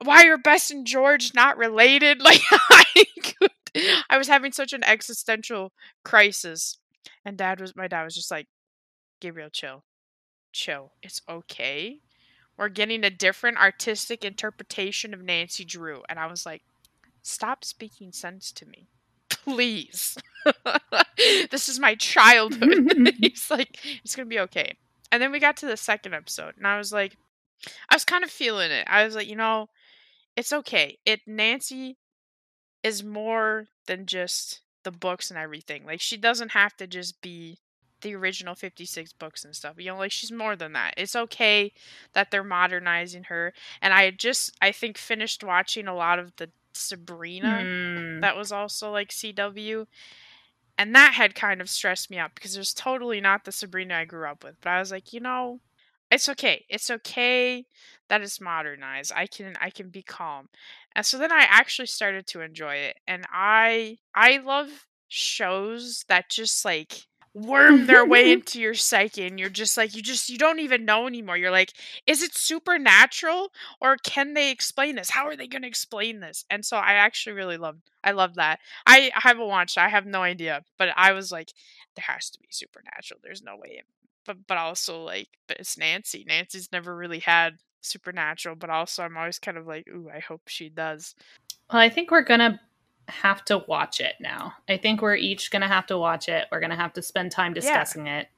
[0.03, 2.21] why are Bess and George not related?
[2.25, 3.51] Like, I, could,
[4.09, 5.73] I was having such an existential
[6.05, 6.79] crisis.
[7.25, 8.47] And dad was, my dad was just like,
[9.21, 9.85] Gabriel, chill.
[10.53, 10.93] Chill.
[11.03, 12.01] It's okay.
[12.57, 16.03] We're getting a different artistic interpretation of Nancy Drew.
[16.09, 16.63] And I was like,
[17.23, 18.89] stop speaking sense to me
[19.45, 20.17] please.
[21.51, 23.15] this is my childhood.
[23.21, 24.77] He's like, it's gonna be okay.
[25.13, 27.17] And then we got to the second episode, and I was like,
[27.89, 28.87] I was kind of feeling it.
[28.91, 29.69] I was like, you know,
[30.37, 30.99] it's okay.
[31.05, 31.97] It Nancy
[32.83, 35.85] is more than just the books and everything.
[35.87, 37.59] Like she doesn't have to just be
[38.03, 39.77] the original 56 books and stuff.
[39.79, 40.95] You know, like she's more than that.
[40.97, 41.73] It's okay
[42.13, 43.55] that they're modernizing her.
[43.81, 48.21] And I just I think finished watching a lot of the Sabrina Mm.
[48.21, 49.87] that was also like CW.
[50.77, 53.95] And that had kind of stressed me out because it was totally not the Sabrina
[53.97, 54.57] I grew up with.
[54.61, 55.61] But I was like, you know,
[56.11, 56.65] it's okay.
[56.69, 57.65] It's okay
[58.09, 59.13] that it's modernized.
[59.15, 60.49] I can I can be calm.
[60.95, 62.97] And so then I actually started to enjoy it.
[63.07, 69.41] And I I love shows that just like worm their way into your psyche and
[69.41, 71.37] you're just like you just you don't even know anymore.
[71.37, 71.73] You're like,
[72.07, 73.49] is it supernatural
[73.81, 75.11] or can they explain this?
[75.11, 76.45] How are they going to explain this?
[76.51, 78.61] And so I actually really loved I love that.
[78.87, 79.79] I haven't watched.
[79.79, 81.53] I have no idea, but I was like
[81.97, 83.21] there has to be supernatural.
[83.23, 83.83] There's no way
[84.25, 86.25] but but also like but it's Nancy.
[86.27, 90.43] Nancy's never really had supernatural, but also I'm always kind of like, ooh, I hope
[90.47, 91.15] she does.
[91.73, 92.61] Well, I think we're gonna
[93.09, 94.55] have to watch it now.
[94.69, 96.47] I think we're each gonna have to watch it.
[96.51, 98.29] We're gonna have to spend time discussing it.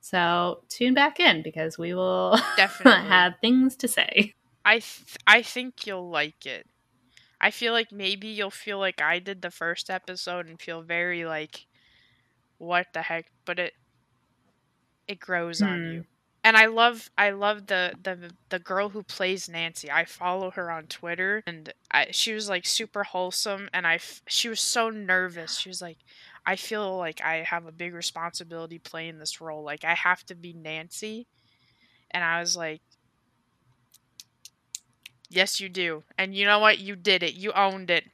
[0.00, 3.08] So tune back in because we will Definitely.
[3.08, 4.34] have things to say.
[4.64, 6.66] I th- I think you'll like it.
[7.40, 11.24] I feel like maybe you'll feel like I did the first episode and feel very
[11.24, 11.66] like
[12.58, 13.74] what the heck, but it
[15.08, 15.86] it grows on Hmm.
[15.86, 16.06] you.
[16.44, 19.90] And I love I love the the the girl who plays Nancy.
[19.90, 24.22] I follow her on Twitter and I, she was like super wholesome and I f-
[24.28, 25.58] she was so nervous.
[25.58, 25.98] She was like
[26.46, 29.64] I feel like I have a big responsibility playing this role.
[29.64, 31.26] Like I have to be Nancy.
[32.10, 32.82] And I was like
[35.28, 36.04] Yes, you do.
[36.18, 36.78] And you know what?
[36.78, 37.34] You did it.
[37.34, 38.04] You owned it.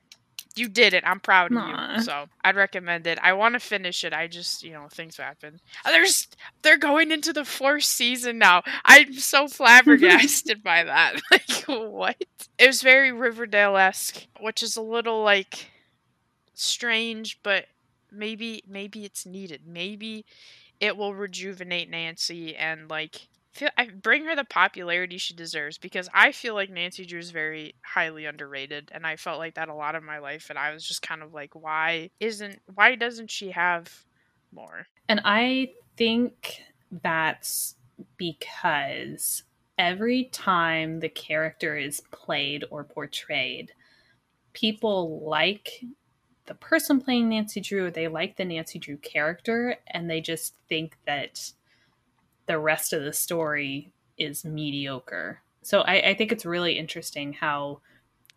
[0.54, 1.04] You did it.
[1.06, 1.94] I'm proud of Aw.
[1.96, 2.02] you.
[2.02, 3.18] So I'd recommend it.
[3.22, 4.12] I want to finish it.
[4.12, 5.60] I just, you know, things happen.
[5.84, 6.28] There's,
[6.62, 8.62] they're going into the fourth season now.
[8.84, 11.16] I'm so flabbergasted by that.
[11.30, 12.16] Like, what?
[12.58, 15.70] It was very Riverdale esque, which is a little like
[16.54, 17.66] strange, but
[18.10, 19.62] maybe, maybe it's needed.
[19.66, 20.26] Maybe
[20.80, 26.08] it will rejuvenate Nancy and like feel I bring her the popularity she deserves because
[26.14, 29.74] I feel like Nancy Drew is very highly underrated and I felt like that a
[29.74, 33.30] lot of my life and I was just kind of like why isn't why doesn't
[33.30, 34.04] she have
[34.52, 34.86] more?
[35.08, 36.62] And I think
[37.02, 37.76] that's
[38.16, 39.42] because
[39.78, 43.72] every time the character is played or portrayed,
[44.52, 45.84] people like
[46.46, 50.96] the person playing Nancy Drew, they like the Nancy Drew character, and they just think
[51.06, 51.52] that
[52.52, 55.40] the rest of the story is mediocre.
[55.62, 57.80] So I, I think it's really interesting how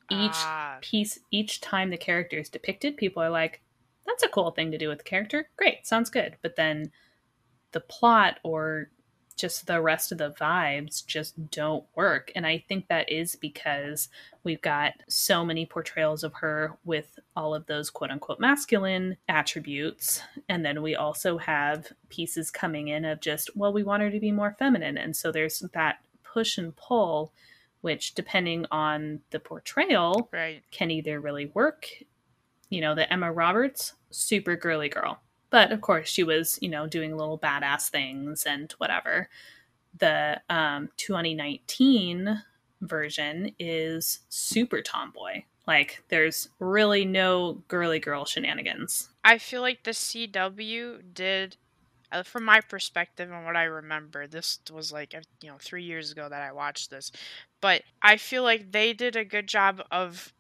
[0.10, 3.62] each Ah, piece each time the character is depicted people are like
[4.06, 5.50] that's a cool thing to do with the character.
[5.58, 5.86] Great.
[5.86, 6.38] Sounds good.
[6.42, 6.92] But then
[7.74, 8.90] the plot or
[9.36, 14.10] just the rest of the vibes just don't work and i think that is because
[14.44, 20.22] we've got so many portrayals of her with all of those quote unquote masculine attributes
[20.50, 24.20] and then we also have pieces coming in of just well we want her to
[24.20, 27.32] be more feminine and so there's that push and pull
[27.86, 30.64] which depending on the portrayal right.
[30.72, 31.88] can either really work.
[32.72, 35.22] You know, the Emma Roberts, super girly girl.
[35.56, 39.30] But of course, she was, you know, doing little badass things and whatever.
[39.98, 42.44] The um, 2019
[42.82, 45.44] version is super tomboy.
[45.66, 49.08] Like, there's really no girly girl shenanigans.
[49.24, 51.56] I feel like the CW did
[52.12, 55.84] uh, from my perspective and what I remember, this was like uh, you know three
[55.84, 57.14] years ago that I watched this,
[57.62, 60.34] but I feel like they did a good job of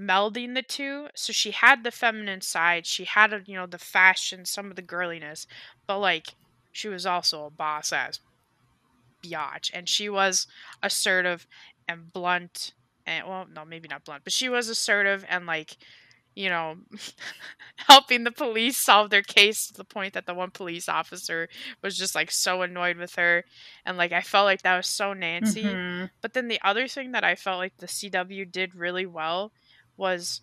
[0.00, 1.08] melding the two.
[1.14, 4.76] So she had the feminine side, she had a, you know the fashion, some of
[4.76, 5.46] the girliness,
[5.86, 6.36] but like
[6.72, 8.20] she was also a boss ass
[9.24, 10.46] biatch, and she was
[10.82, 11.46] assertive
[11.88, 12.72] and blunt,
[13.06, 15.76] and well, no, maybe not blunt, but she was assertive and like
[16.36, 16.76] you know,
[17.88, 21.48] helping the police solve their case to the point that the one police officer
[21.82, 23.44] was just like so annoyed with her.
[23.84, 25.64] And like, I felt like that was so Nancy.
[25.64, 26.10] Mhm.
[26.22, 29.52] But then the other thing that I felt like the CW did really well
[30.00, 30.40] was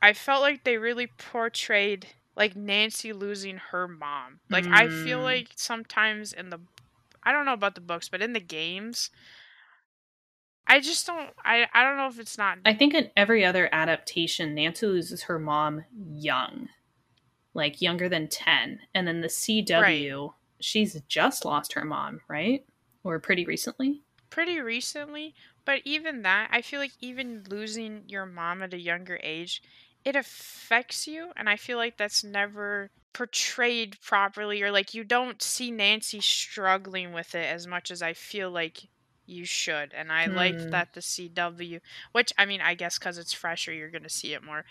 [0.00, 4.38] I felt like they really portrayed like Nancy losing her mom.
[4.48, 5.24] Like, I feel Mm.
[5.24, 6.60] like sometimes in the,
[7.24, 9.10] I don't know about the books, but in the games,
[10.68, 13.68] I just don't, I, I don't know if it's not I think in every other
[13.72, 15.84] adaptation, Nancy loses her mom
[16.14, 16.68] young,
[17.54, 18.78] like younger than 10.
[18.94, 22.64] And then the CW, she's just lost her mom, right?
[23.02, 24.02] Or pretty recently?
[24.30, 25.34] pretty recently,
[25.68, 29.62] but even that, I feel like even losing your mom at a younger age,
[30.04, 35.42] it affects you and I feel like that's never portrayed properly or like you don't
[35.42, 38.88] see Nancy struggling with it as much as I feel like
[39.26, 39.94] you should.
[39.94, 40.72] And I like Hmm.
[40.72, 41.80] that the CW,
[42.12, 44.64] which I mean, I guess cuz it's fresher you're going to see it more.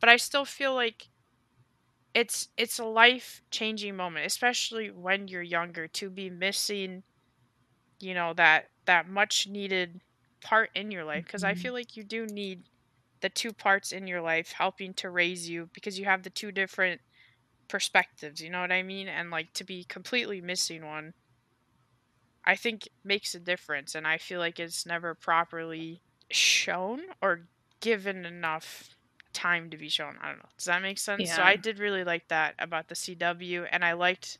[0.00, 1.10] But I still feel like
[2.14, 7.04] it's it's a life-changing moment, especially when you're younger to be missing
[8.00, 10.00] you know that that much needed
[10.42, 11.54] part in your life because I Mhm.
[11.54, 12.68] feel like you do need
[13.20, 16.52] the two parts in your life helping to raise you because you have the two
[16.52, 17.00] different
[17.68, 19.08] perspectives, you know what I mean?
[19.08, 21.14] And like to be completely missing one
[22.44, 27.48] I think makes a difference and I feel like it's never properly shown or
[27.80, 28.96] given enough
[29.32, 30.18] time to be shown.
[30.18, 30.48] I don't know.
[30.58, 31.30] Does that make sense?
[31.30, 31.40] Yeah.
[31.40, 34.38] So I did really like that about the CW and I liked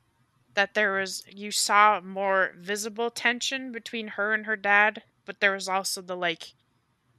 [0.55, 5.53] that there was you saw more visible tension between her and her dad, but there
[5.53, 6.55] was also the like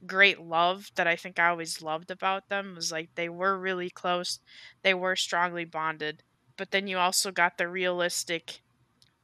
[0.06, 3.88] great love that I think I always loved about them was like they were really
[3.88, 4.38] close,
[4.82, 6.22] they were strongly bonded,
[6.58, 8.60] but then you also got the realistic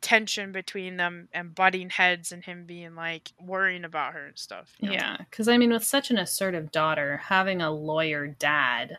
[0.00, 4.74] tension between them and butting heads and him being like worrying about her and stuff.
[4.80, 4.94] you know?
[4.94, 8.96] Yeah, because I mean, with such an assertive daughter, having a lawyer dad,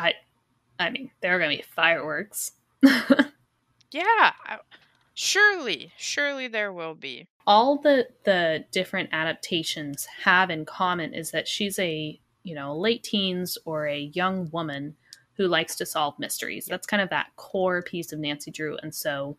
[0.00, 0.14] I,
[0.80, 2.50] I mean, there are gonna be fireworks.
[3.92, 4.32] Yeah.
[5.14, 7.28] Surely, surely there will be.
[7.46, 13.02] All the the different adaptations have in common is that she's a you know late
[13.02, 14.96] teens or a young woman
[15.34, 16.66] who likes to solve mysteries.
[16.66, 19.36] That's kind of that core piece of Nancy Drew, and so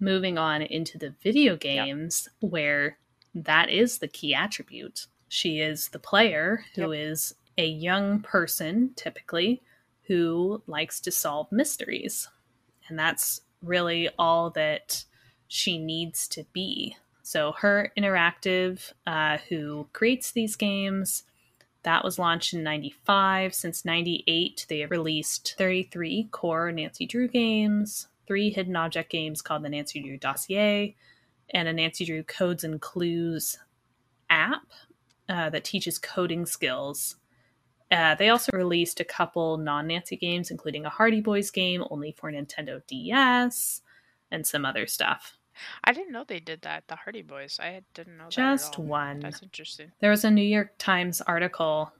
[0.00, 2.98] moving on into the video games where
[3.34, 5.06] that is the key attribute.
[5.28, 9.62] She is the player who is a young person, typically,
[10.06, 12.28] who likes to solve mysteries.
[12.88, 15.04] And that's really all that
[15.48, 16.96] she needs to be.
[17.26, 21.24] So, her interactive, uh, who creates these games,
[21.82, 23.54] that was launched in 95.
[23.54, 29.62] Since 98, they have released 33 core Nancy Drew games, three hidden object games called
[29.62, 30.96] the Nancy Drew Dossier,
[31.48, 33.58] and a Nancy Drew Codes and Clues
[34.28, 34.66] app
[35.30, 37.16] uh, that teaches coding skills.
[37.90, 42.12] Uh, they also released a couple non Nancy games, including a Hardy Boys game only
[42.12, 43.80] for Nintendo DS
[44.30, 45.38] and some other stuff.
[45.84, 46.84] I didn't know they did that.
[46.88, 47.58] The Hardy Boys.
[47.60, 48.32] I didn't know that.
[48.32, 48.84] Just at all.
[48.86, 49.20] one.
[49.20, 49.92] That's interesting.
[50.00, 51.92] There was a New York Times article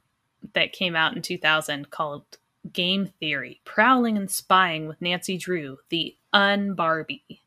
[0.53, 2.25] that came out in 2000 called
[2.73, 7.43] Game Theory Prowling and Spying with Nancy Drew, the Un-Barbie.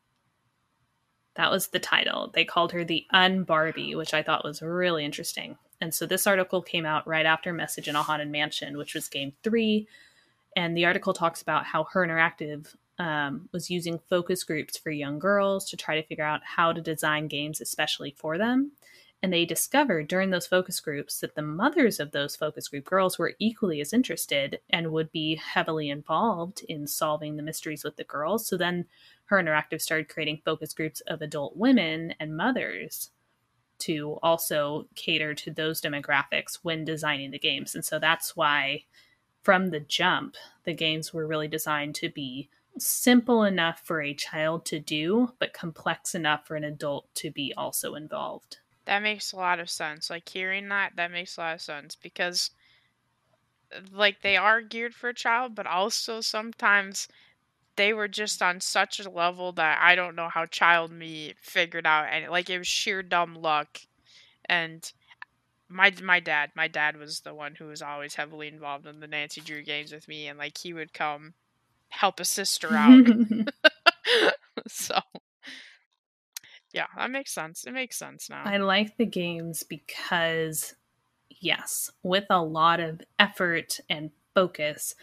[1.34, 2.30] That was the title.
[2.34, 5.56] They called her the Un-Barbie, which I thought was really interesting.
[5.80, 9.08] And so this article came out right after Message in a Haunted Mansion, which was
[9.08, 9.86] game three.
[10.56, 15.18] And the article talks about how Her Interactive um, was using focus groups for young
[15.18, 18.72] girls to try to figure out how to design games especially for them.
[19.22, 23.18] And they discovered during those focus groups that the mothers of those focus group girls
[23.18, 28.04] were equally as interested and would be heavily involved in solving the mysteries with the
[28.04, 28.46] girls.
[28.46, 28.84] So then
[29.24, 33.10] Her Interactive started creating focus groups of adult women and mothers
[33.80, 37.74] to also cater to those demographics when designing the games.
[37.74, 38.84] And so that's why
[39.42, 44.64] from the jump, the games were really designed to be simple enough for a child
[44.66, 48.58] to do, but complex enough for an adult to be also involved.
[48.84, 50.10] That makes a lot of sense.
[50.10, 52.50] Like hearing that, that makes a lot of sense because
[53.92, 57.08] like they are geared for a child, but also sometimes
[57.76, 61.86] they were just on such a level that I don't know how child me figured
[61.86, 63.80] out and like it was sheer dumb luck.
[64.46, 64.90] And
[65.68, 69.06] my my dad, my dad was the one who was always heavily involved in the
[69.06, 71.34] Nancy Drew games with me and like he would come
[71.88, 73.04] help a sister out.
[74.68, 74.98] so
[76.72, 77.64] yeah, that makes sense.
[77.64, 78.42] It makes sense now.
[78.44, 80.74] I like the games because,
[81.40, 84.94] yes, with a lot of effort and focus,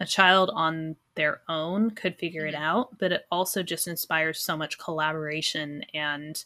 [0.00, 2.60] a child on their own could figure it Mhm.
[2.60, 6.44] out, but it also just inspires so much collaboration and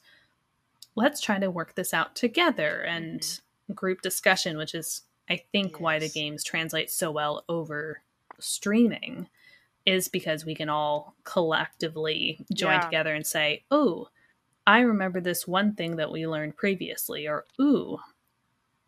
[0.95, 3.41] let's try to work this out together and
[3.75, 8.03] group discussion, which is, I think, why the games translate so well over
[8.39, 9.29] streaming.
[9.87, 12.81] Is because we can all collectively join Yeah.
[12.81, 14.09] together and say, oh,
[14.67, 17.99] I remember this one thing that we learned previously, or ooh,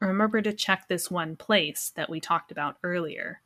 [0.00, 3.40] remember to check this one place that we talked about earlier.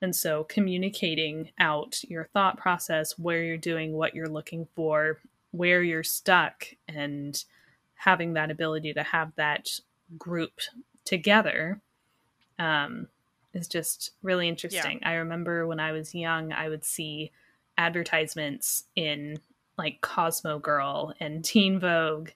[0.00, 5.20] And so communicating out your thought process, where you're doing, what you're looking for,
[5.52, 7.44] where you're stuck, and
[7.94, 9.68] having that ability to have that
[10.18, 10.58] group
[11.04, 11.80] together
[12.58, 13.06] um,
[13.54, 15.00] is just really interesting.
[15.04, 17.32] I remember when I was young, I would see
[17.78, 19.38] advertisements in
[19.78, 22.30] like Cosmo Girl and Teen Vogue,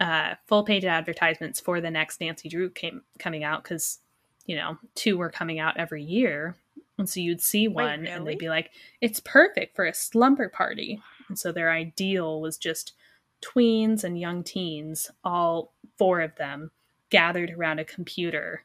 [0.00, 4.00] uh, full page advertisements for the next Nancy Drew came coming out because
[4.46, 6.56] you know, two were coming out every year.
[6.98, 8.70] And so you'd see Wait, one and they'd be like,
[9.00, 11.02] it's perfect for a slumber party.
[11.28, 12.94] And so their ideal was just
[13.42, 16.70] tweens and young teens, all four of them
[17.10, 18.64] gathered around a computer,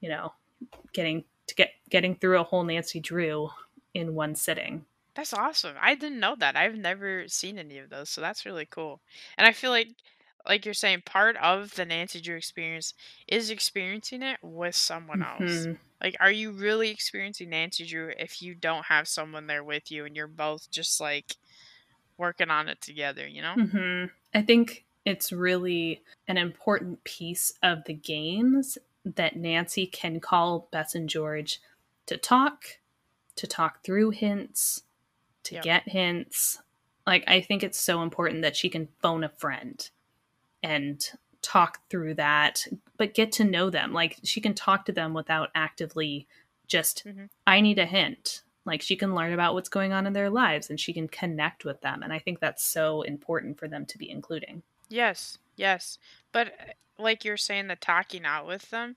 [0.00, 0.32] you know,
[0.92, 3.50] getting to get getting through a whole Nancy Drew
[3.94, 4.84] in one sitting.
[5.14, 5.76] That's awesome.
[5.80, 6.56] I didn't know that.
[6.56, 9.00] I've never seen any of those, so that's really cool.
[9.36, 9.88] And I feel like
[10.46, 12.94] like you're saying part of the Nancy Drew experience
[13.28, 15.68] is experiencing it with someone else.
[15.68, 15.78] Mhm.
[16.00, 20.04] Like are you really experiencing Nancy Drew if you don't have someone there with you
[20.06, 21.36] and you're both just like
[22.18, 23.56] working on it together, you know?
[23.56, 24.04] hmm
[24.34, 30.94] I think it's really an important piece of the games that Nancy can call Bess
[30.94, 31.60] and George
[32.06, 32.64] to talk,
[33.36, 34.82] to talk through hints,
[35.44, 35.64] to Yep.
[35.64, 36.60] get hints.
[37.06, 39.88] Like, I think it's so important that she can phone a friend
[40.62, 41.02] and
[41.42, 42.66] talk through that,
[42.98, 43.92] but get to know them.
[43.92, 46.28] Like, she can talk to them without actively
[46.66, 47.30] just, Mhm.
[47.46, 48.42] I need a hint.
[48.66, 51.64] Like, she can learn about what's going on in their lives and she can connect
[51.64, 52.02] with them.
[52.02, 54.62] And I think that's so important for them to be including.
[54.90, 55.98] Yes, yes.
[56.32, 58.96] But uh, like you're saying, the talking out with them,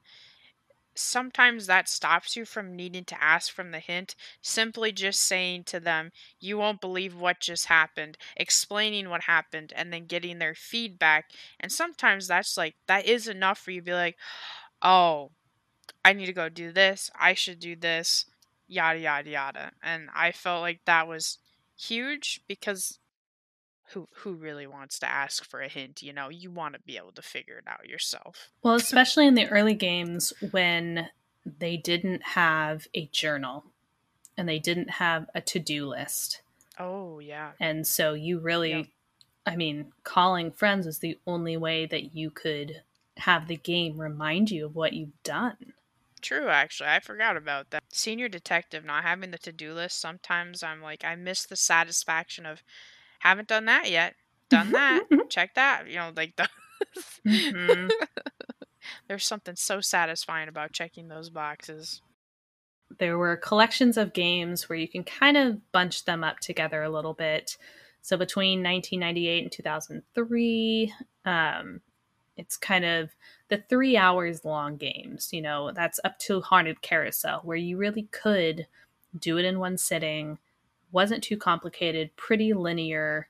[0.95, 4.16] sometimes that stops you from needing to ask from the hint.
[4.41, 9.91] Simply just saying to them, you won't believe what just happened, explaining what happened, and
[9.91, 11.32] then getting their feedback.
[11.60, 14.18] And sometimes that's like, that is enough for you to be like,
[14.82, 15.32] oh,
[16.06, 17.10] I need to go do this.
[17.20, 18.26] I should do this,
[18.68, 19.72] yada, yada, yada.
[19.82, 21.38] And I felt like that was
[21.78, 22.99] huge because
[23.94, 26.98] who who really wants to ask for a hint you know you want to be
[26.98, 31.10] able to figure it out yourself Well, especially in the early games when
[31.46, 33.66] they didn't have a journal
[34.38, 36.41] and they didn't have a to do list.
[36.80, 38.86] oh yeah And so you really, Yep.
[39.46, 42.82] I mean, calling friends is the only way that you could
[43.18, 45.74] have the game remind you of what you've done.
[46.22, 50.82] true actually i forgot about that senior detective not having the to-do list sometimes i'm
[50.82, 52.64] like i miss the satisfaction of
[53.24, 54.16] haven't done that yet
[54.50, 56.48] done that check that you know like the
[57.26, 57.90] Mhm.
[59.08, 62.02] there's something so satisfying about checking those boxes
[63.00, 66.90] there were collections of games where you can kind of bunch them up together a
[66.90, 67.58] little bit.
[68.02, 70.94] So between 1998 and 2003,
[71.26, 71.82] um,
[72.36, 73.10] it's kind of
[73.50, 75.30] the three hours long games.
[75.32, 78.68] You know, that's up to Haunted Carousel, where you really could
[79.18, 80.38] do it in one sitting.
[80.94, 83.28] Wasn't too complicated, pretty linear.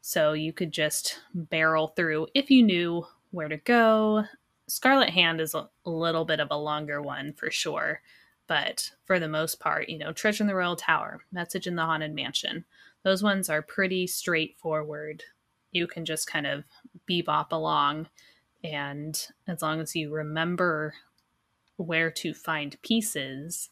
[0.00, 4.24] So you could just barrel through if you knew where to go.
[4.66, 8.00] Scarlet Hand is a little bit of a longer one for sure
[8.50, 11.84] but for the most part, you know, Treasure in the Royal Tower, Message in the
[11.84, 12.64] Haunted Mansion,
[13.04, 15.22] those ones are pretty straightforward.
[15.70, 16.64] You can just kind of
[17.08, 18.08] bebop along,
[18.64, 20.94] and as long as you remember
[21.76, 23.70] where to find pieces,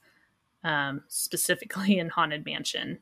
[0.63, 3.01] um, specifically in Haunted Mansion,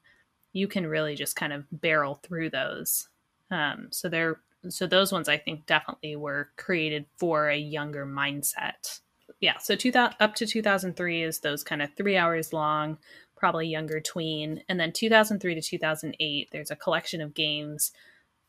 [0.56, 3.08] you can really just kind of barrel through those.
[3.50, 9.00] Um, so they're so those ones I think definitely were created for a younger mindset
[9.40, 12.98] yeah, so 2000, up to 2003 is those kind of three hours long,
[13.36, 14.62] probably younger tween.
[14.68, 17.92] And then 2003 to 2008, there's a collection of games.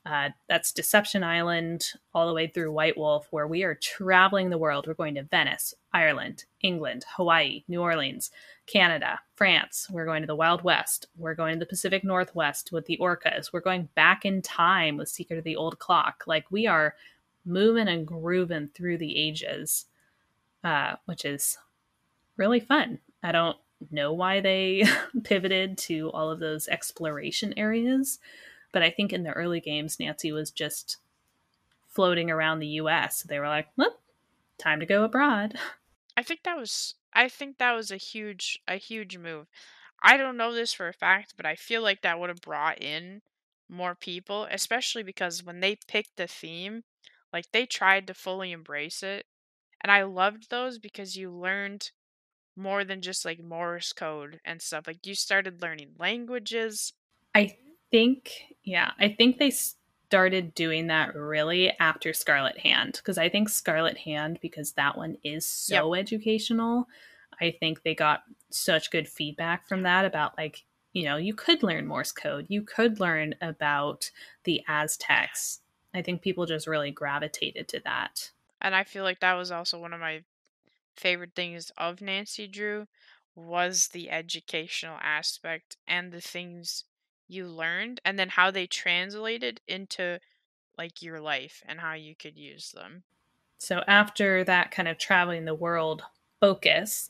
[0.07, 4.57] Uh, that's Deception Island all the way through White Wolf, where we are traveling the
[4.57, 4.87] world.
[4.87, 8.31] We're going to Venice, Ireland, England, Hawaii, New Orleans,
[8.67, 9.87] Canada, France.
[9.91, 11.07] We're going to the Wild West.
[11.17, 13.51] We're going to the Pacific Northwest with the Orcas.
[13.51, 16.23] We're going back in time with Secret of the Old Clock.
[16.25, 16.95] Like we are
[17.45, 19.85] moving and grooving through the ages
[20.63, 21.57] uh, which is
[22.35, 22.99] really fun.
[23.23, 23.57] I don't
[23.91, 24.83] know why they
[25.23, 28.19] pivoted to all of those exploration areas,
[28.77, 30.97] but I think in the early games, Nancy was just
[31.87, 33.23] floating around the US.
[33.23, 33.97] They were like, well,
[34.59, 35.57] time to go abroad.
[36.15, 39.47] I think that was I think that was a huge a huge move.
[40.03, 42.79] I don't know this for a fact, but I feel like that would have brought
[42.79, 43.23] in
[43.67, 46.83] more people, especially because when they picked the theme,
[47.33, 49.25] like they tried to fully embrace it.
[49.81, 51.89] And I loved those because you learned
[52.55, 54.85] more than just like Morse code and stuff.
[54.85, 56.93] Like you started learning languages.
[57.33, 57.57] I
[57.91, 63.49] think, yeah, I think they started doing that really after Scarlet Hand because I think
[63.49, 66.87] Scarlet Hand, because that one is so educational,
[67.41, 71.61] I think they got such good feedback from that about like, you know, you could
[71.61, 74.09] learn Morse code, you could learn about
[74.45, 75.59] the Aztecs.
[75.93, 78.31] I think people just really gravitated to that.
[78.61, 80.23] And I feel like that was also one of my
[80.95, 82.87] favorite things of Nancy Drew
[83.35, 86.85] was the educational aspect and the things
[87.27, 90.19] you learned and then how they translated into
[90.77, 93.03] like your life and how you could use them.
[93.57, 96.03] So after that kind of traveling the world
[96.39, 97.09] focus.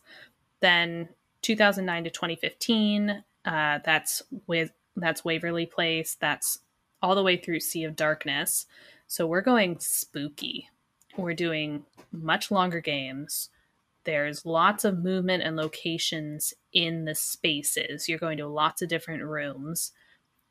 [0.59, 1.09] Then
[1.41, 6.18] 2009 to 2015, uh, that's with that's Waverly Place.
[6.20, 6.59] That's
[7.01, 8.65] all the way through Sea of Darkness.
[9.07, 10.70] So we're going spooky.
[11.15, 13.49] We're doing much longer games.
[14.03, 18.09] There's lots of movement and locations in the spaces.
[18.09, 19.91] You're going to lots of different rooms.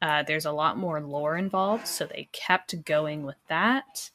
[0.03, 4.11] Uh, there's a lot more lore involved, so they kept going with that.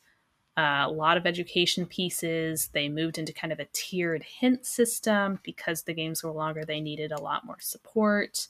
[0.57, 2.69] Uh, a lot of education pieces.
[2.73, 6.81] They moved into kind of a tiered hint system because the games were longer, they
[6.81, 8.47] needed a lot more support.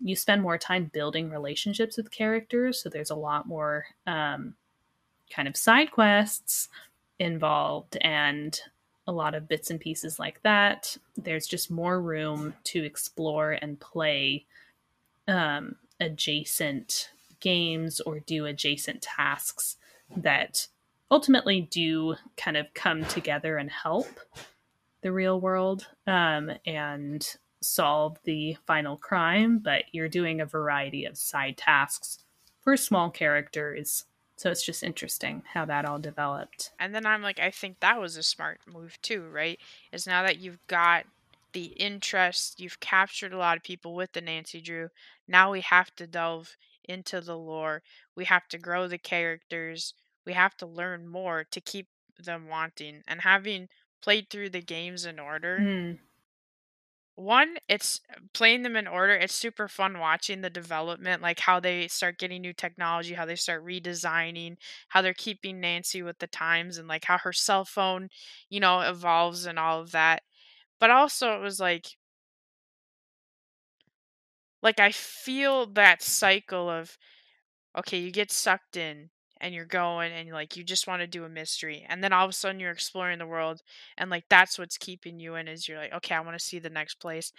[0.00, 4.54] You spend more time building relationships with characters, so there's a lot more um,
[5.30, 6.68] kind of side quests
[7.18, 8.60] involved and
[9.06, 10.96] a lot of bits and pieces like that.
[11.16, 14.46] There's just more room to explore and play
[15.28, 19.76] um, adjacent games or do adjacent tasks
[20.16, 20.68] that
[21.10, 24.08] ultimately do kind of come together and help
[25.02, 31.16] the real world um, and solve the final crime, but you're doing a variety of
[31.16, 32.18] side tasks
[32.60, 34.04] for small characters.
[34.36, 36.70] So it's just interesting how that all developed.
[36.80, 39.58] And then I'm like, I think that was a smart move too, right?
[39.92, 41.04] Is now that you've got
[41.52, 44.88] the interest, you've captured a lot of people with the Nancy Drew.
[45.28, 47.82] Now we have to delve into the lore.
[48.16, 49.94] We have to grow the characters
[50.24, 53.02] we have to learn more to keep them wanting.
[53.08, 53.68] And having
[54.00, 55.98] played through the games in order, Mm.
[57.14, 58.00] one, it's
[58.32, 59.12] playing them in order.
[59.14, 63.36] It's super fun watching the development, like how they start getting new technology, how they
[63.36, 64.56] start redesigning,
[64.88, 68.08] how they're keeping Nancy with the times, and like how her cell phone,
[68.48, 70.22] you know, evolves and all of that.
[70.82, 71.96] But also, it was like,
[74.62, 76.96] like I feel that cycle of,
[77.78, 79.10] okay, you get sucked in,
[79.40, 82.24] and you're going and like you just want to do a mystery and then all
[82.24, 83.60] of a sudden you're exploring the world
[83.98, 86.60] and like that's what's keeping you in is you're like okay i want to see
[86.60, 87.32] the next place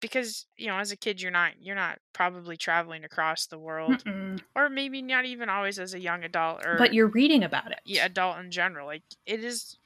[0.00, 4.04] because you know as a kid you're not you're not probably traveling across the world
[4.04, 4.40] Mm-mm.
[4.56, 7.80] or maybe not even always as a young adult or But you're reading about it.
[7.84, 9.78] yeah, adult in general like it is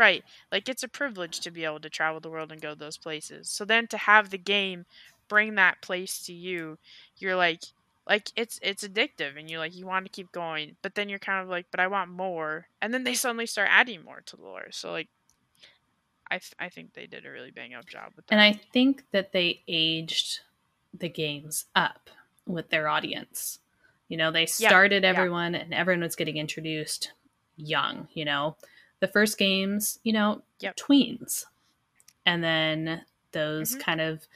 [0.00, 2.96] right like it's a privilege to be able to travel the world and go those
[2.96, 4.86] places so then to have the game
[5.28, 6.78] bring that place to you
[7.18, 7.62] you're like
[8.08, 11.18] like it's it's addictive and you're like you want to keep going but then you're
[11.18, 14.36] kind of like but i want more and then they suddenly start adding more to
[14.36, 15.08] the lore so like
[16.30, 18.58] i th- i think they did a really bang up job with that And I
[18.72, 20.40] think that they aged
[20.98, 22.10] the games up
[22.46, 23.58] with their audience.
[24.08, 25.08] You know, they started yeah.
[25.08, 27.12] everyone and everyone was getting introduced
[27.56, 28.56] young, you know.
[29.00, 30.76] The first games, you know, Yep.
[30.78, 31.46] tweens.
[32.26, 33.80] And then those Mhm.
[33.80, 34.26] kind of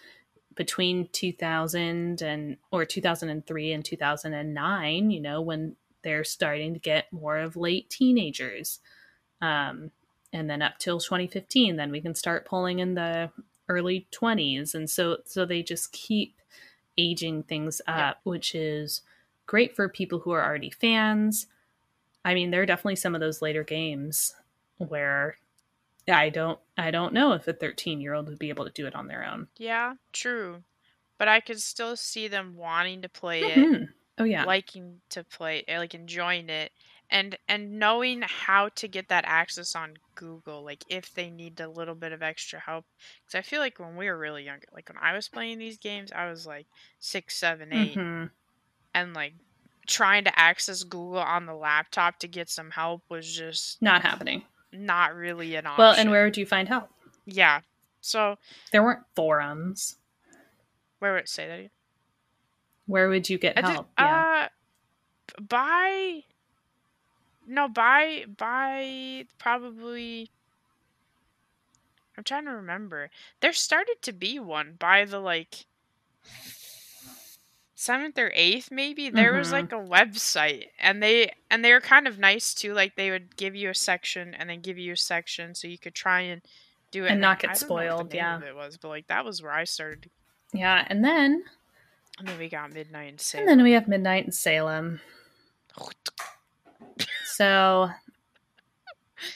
[0.57, 7.39] between 2000 and or 2003 and 2009, you know, when they're starting to get more
[7.39, 8.81] of late teenagers.
[9.43, 9.93] Um
[10.33, 13.31] and then up till 2015 then we can start pulling in the
[13.69, 16.41] early 20s and so so they just keep
[16.99, 18.15] aging things up Yeah.
[18.25, 19.03] which is
[19.47, 21.47] great for people who are already fans
[22.25, 24.35] i mean there are definitely some of those later games
[24.79, 25.37] where
[26.09, 28.87] i don't i don't know if a 13 year old would be able to do
[28.87, 29.49] it on their own.
[29.57, 30.63] Yeah true.
[31.19, 33.89] But i could still see them wanting to play it Mhm.
[34.19, 34.45] oh yeah.
[34.45, 36.73] liking to play eh, like enjoying it
[37.11, 41.69] and and knowing how to get that access on google like if they need a
[41.69, 42.85] little bit of extra help.
[43.25, 45.79] Because i feel like when we were really younger like when i was playing these
[45.79, 46.67] games i was like
[46.99, 47.97] six seven eight.
[47.97, 48.31] Mhm.
[48.95, 49.35] and like
[49.87, 54.43] trying to access google on the laptop to get some help was just not happening
[54.77, 56.89] not really an option well and where would you find help
[57.27, 57.61] yeah
[58.01, 58.37] so
[58.73, 59.97] there weren't forums
[60.99, 61.71] where would it say that again?
[62.87, 64.49] where would you get I did- help yeah Uh,
[65.49, 66.23] by
[67.47, 70.31] no, by by probably.
[72.17, 73.11] I'm trying to remember.
[73.41, 75.67] There started to be one by the like
[77.75, 79.11] seventh or eighth, maybe.
[79.11, 79.53] There was Mhm.
[79.53, 82.73] like a website, and they and they were kind of nice too.
[82.75, 85.79] Like they would give you a section and then give you a section so you
[85.79, 86.43] could try and
[86.91, 88.41] do it And not get I don't know what the spoiled, yeah.
[88.49, 90.11] it was, but like that was where I started.
[90.53, 91.45] yeah and then
[92.21, 95.01] And then we got Midnight and and then we have midnight in salem
[97.25, 97.91] So,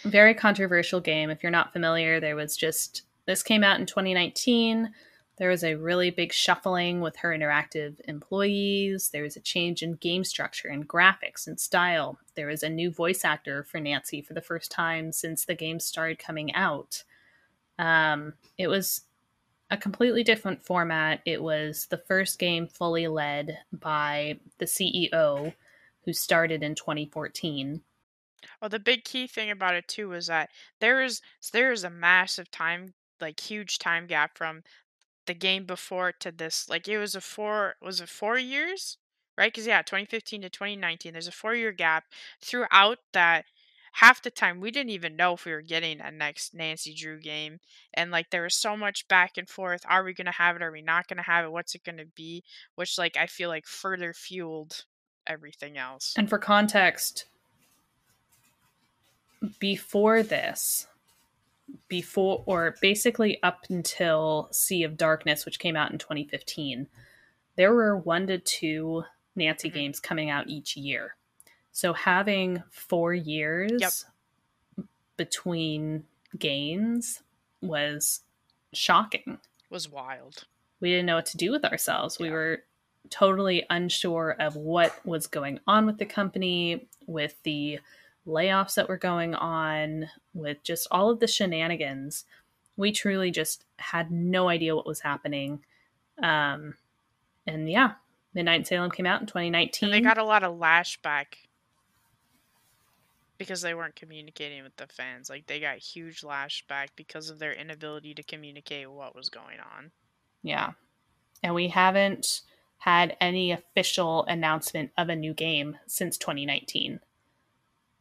[0.04, 1.30] very controversial game.
[1.30, 4.92] If you're not familiar, there was just this came out in 2019.
[5.38, 9.10] There was a really big shuffling with her interactive employees.
[9.10, 12.18] There was a change in game structure and graphics and style.
[12.34, 15.78] There was a new voice actor for Nancy for the first time since the game
[15.78, 17.04] started coming out.
[17.78, 19.02] Um, it was
[19.70, 21.20] a completely different format.
[21.24, 25.54] It was the first game fully led by the CEO
[26.04, 27.82] who started in 2014.
[28.60, 31.20] Well, the big key thing about it too was that there is
[31.52, 34.62] there is a massive time like huge time gap from
[35.28, 36.68] the game before to this.
[36.68, 38.96] Like it was a four was it four years?
[39.36, 39.52] Right?
[39.52, 41.12] Because yeah, 2015 to 2019.
[41.12, 42.06] There's a four year gap.
[42.40, 43.44] Throughout that,
[43.92, 47.20] half the time we didn't even know if we were getting a next Nancy Drew
[47.20, 47.60] game.
[47.94, 49.82] And like there was so much back and forth.
[49.88, 50.62] Are we gonna have it?
[50.62, 51.52] Are we not gonna have it?
[51.52, 52.42] What's it gonna be?
[52.74, 54.84] Which like I feel like further fueled
[55.24, 56.14] everything else.
[56.16, 57.26] And for context,
[59.60, 60.87] before this,
[61.88, 66.86] before or basically up until Sea of Darkness, which came out in 2015,
[67.56, 69.04] there were one to two
[69.36, 69.74] Nancy Mm-hmm.
[69.78, 71.16] games coming out each year.
[71.72, 74.86] So having four years Yep.
[75.16, 76.04] between
[76.38, 77.22] games
[77.60, 78.20] was
[78.72, 79.38] shocking.
[79.70, 80.44] was wild.
[80.80, 82.18] We didn't know what to do with ourselves.
[82.18, 82.62] We were
[83.10, 87.80] totally unsure of what was going on with the company, with the
[88.28, 92.24] layoffs that were going on, with just all of the shenanigans.
[92.76, 95.64] We truly just had no idea what was happening.
[96.22, 96.74] Um,
[97.46, 97.92] and yeah,
[98.34, 99.88] Midnight in Salem came out in 2019.
[99.88, 101.26] And they got a lot of lashback
[103.38, 105.30] because they weren't communicating with the fans.
[105.30, 109.90] Like they got huge lashback because of their inability to communicate what was going on.
[110.42, 110.72] Yeah.
[111.42, 112.42] And we haven't
[112.78, 117.00] had any official announcement of a new game since 2019.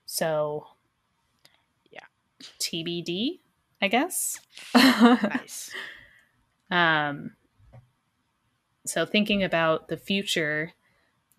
[0.08, 0.66] So,
[1.92, 2.06] Yeah.
[2.60, 3.42] TBD,
[3.82, 4.40] I guess.
[4.74, 5.72] Nice.
[6.72, 7.36] um,
[8.86, 10.74] so, thinking about the future,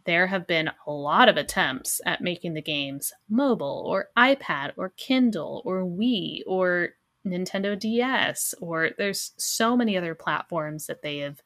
[0.05, 4.91] there have been a lot of attempts at making the games mobile or iPad or
[4.97, 6.91] Kindle or Wii or
[7.27, 11.43] Nintendo DS, or there's so many other platforms that they have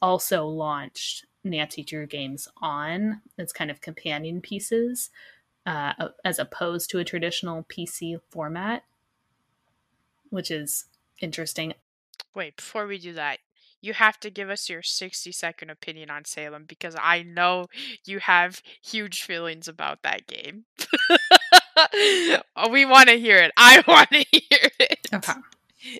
[0.00, 5.10] also launched Nancy Drew games on as kind of companion pieces,
[5.68, 5.92] uh,
[6.24, 8.84] as opposed to a traditional PC format,
[10.30, 10.86] which is
[11.20, 11.74] interesting.
[12.34, 13.40] Wait, before we do that,
[13.82, 17.66] you have to give us your 60 second opinion on Salem because I know
[18.06, 20.64] you have huge feelings about that game.
[22.70, 23.52] we want to hear it.
[23.54, 25.06] I want to hear it.
[25.12, 25.34] Okay.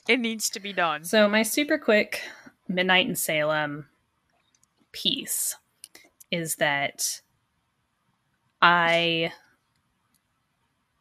[0.09, 1.05] It needs to be done.
[1.05, 2.23] So my super quick
[2.69, 3.87] Midnight in Salem
[4.93, 5.57] piece
[6.31, 7.21] is that
[8.63, 9.33] I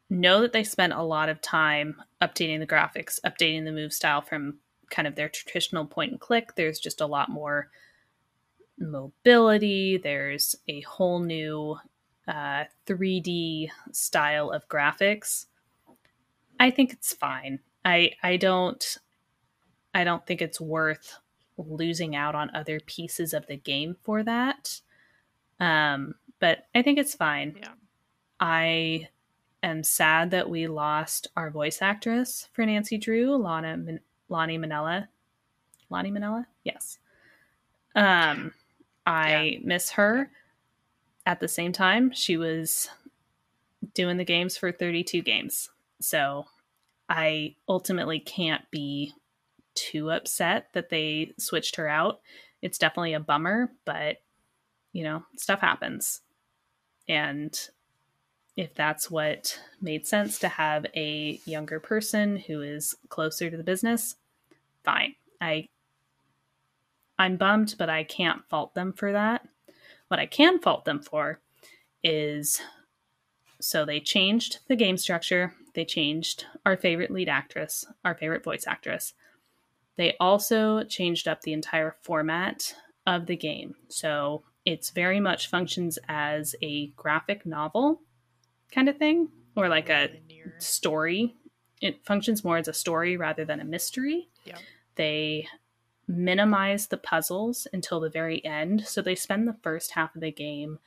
[0.10, 4.22] know that they spent a lot of time updating the graphics, updating the move style
[4.22, 4.58] from
[4.90, 6.56] kind of their traditional point and click.
[6.56, 7.70] There's just a lot more
[8.80, 9.98] mobility.
[9.98, 11.78] There's a whole new
[12.28, 15.46] uh, 3D style of graphics.
[16.60, 17.60] I think it's fine.
[17.86, 18.98] I I don't
[19.94, 21.18] I don't think it's worth
[21.58, 24.82] losing out on other pieces of the game for that.
[25.60, 27.58] Um, but I think it's fine.
[27.60, 27.70] Yeah.
[28.40, 29.10] I
[29.64, 34.00] am sad that we lost our voice actress for Nancy Drew, Lana Min-
[34.30, 35.08] Lani Minella.
[35.90, 36.46] Lani Minella?
[36.64, 37.00] Yes.
[37.96, 38.54] Um,
[39.06, 40.30] I miss her.
[41.26, 42.90] At the same time, she was
[43.94, 45.70] doing the games for 32 games.
[46.00, 46.46] So
[47.10, 49.14] I ultimately can't be
[49.76, 52.22] too upset that they switched her out.
[52.62, 54.18] It's definitely a bummer, but
[54.94, 56.22] you know, stuff happens.
[57.08, 57.58] And
[58.58, 63.64] if that's what made sense to have a younger person who is closer to the
[63.64, 64.16] business,
[64.84, 65.16] fine.
[65.40, 65.70] I
[67.20, 69.48] I'm bummed, but I can't fault them for that.
[70.08, 71.40] What I can fault them for
[72.04, 72.60] is
[73.60, 78.66] so they changed the game structure, they changed our favorite lead actress, our favorite voice
[78.68, 79.14] actress.
[79.98, 83.76] They also changed up the entire format of the game.
[83.88, 88.02] So it's very much functions as a graphic novel
[88.72, 90.56] kind of thing, or like a Linear.
[90.60, 91.36] story.
[91.82, 94.30] It functions more as a story rather than a mystery.
[94.46, 94.60] Yep.
[94.96, 95.48] They
[96.08, 98.88] minimize the puzzles until the very end.
[98.88, 100.80] So they spend the first half of the game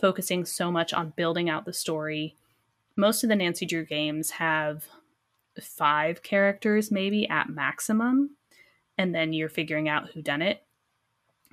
[0.00, 2.36] focusing so much on building out the story.
[2.96, 4.86] Most of the Nancy Drew games have
[5.60, 8.36] five characters, maybe at maximum,
[8.96, 10.62] and then you're figuring out who done it.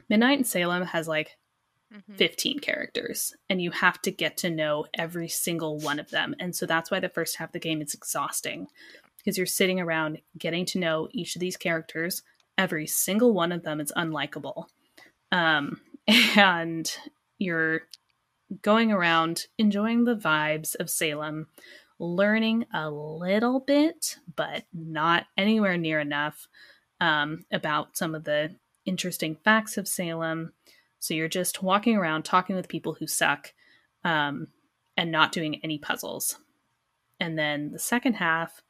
[0.09, 1.37] Midnight in Salem has like
[1.91, 2.17] Mhm.
[2.17, 6.35] 15 characters and you have to get to know every single one of them.
[6.39, 8.67] And so that's why the first half of the game is exhausting
[9.17, 12.21] because you're sitting around getting to know each of these characters.
[12.57, 14.65] Every single one of them is unlikable.
[15.31, 15.81] Um,
[16.37, 16.95] and
[17.39, 17.81] you're
[18.61, 21.47] going around enjoying the vibes of salem
[21.99, 26.47] learning a little bit but not anywhere near enough
[27.01, 30.53] um, about some of the interesting facts of salem
[30.99, 33.53] so you're just walking around talking with people who suck
[34.03, 34.47] um,
[34.97, 36.37] and not doing any puzzles.
[37.19, 38.61] And then the second half,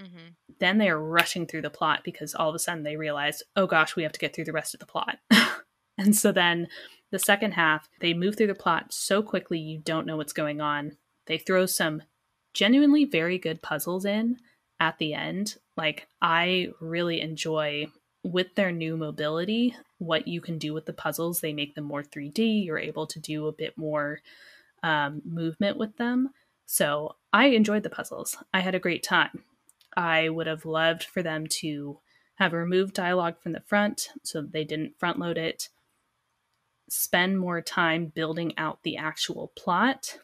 [0.00, 0.28] Mm-hmm.
[0.60, 3.66] Then they are rushing through the plot because all of a sudden they realize, oh
[3.66, 5.18] gosh, we have to get through the rest of the plot.
[5.98, 6.68] and so then
[7.10, 10.60] the second half, they move through the plot so quickly you don't know what's going
[10.60, 10.96] on.
[11.26, 12.02] They throw some
[12.54, 14.38] genuinely very good puzzles in
[14.80, 15.56] at the end.
[15.76, 17.88] Like, I really enjoy
[18.24, 21.40] with their new mobility what you can do with the puzzles.
[21.40, 22.64] They make them more 3D.
[22.64, 24.20] You're able to do a bit more
[24.82, 26.30] um, movement with them.
[26.66, 28.36] So I enjoyed the puzzles.
[28.52, 29.44] I had a great time.
[29.96, 31.98] I would have loved for them to
[32.36, 35.70] have removed dialogue from the front so they didn't front load it,
[36.88, 40.18] spend more time building out the actual plot,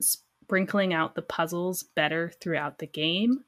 [0.00, 3.44] sprinkling out the puzzles better throughout the game.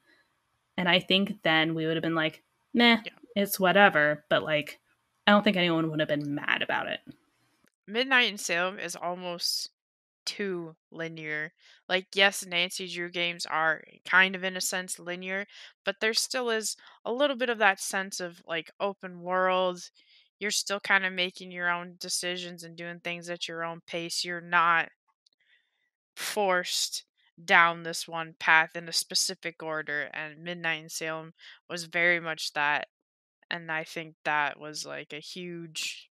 [0.78, 2.42] And I think then we would have been like,
[2.72, 3.12] nah, yeah.
[3.36, 4.24] It's whatever.
[4.28, 4.80] But like,
[5.26, 7.00] I don't think anyone would have been mad about it.
[7.86, 9.70] Midnight in Salem is almost
[10.24, 11.52] too linear.
[11.88, 15.46] Like, yes, Nancy Drew games are kind of, in a sense, linear,
[15.84, 19.88] but there still is a little bit of that sense of like open world.
[20.40, 24.24] You're still kind of making your own decisions and doing things at your own pace.
[24.24, 24.88] You're not
[26.16, 27.04] forced
[27.44, 31.34] down this one path in a specific order, and Midnight in Salem
[31.70, 32.88] was very much that.
[33.50, 36.10] And I think that was like a huge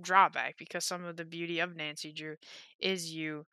[0.00, 2.36] drawback because some of the beauty of Nancy Drew
[2.80, 3.46] is you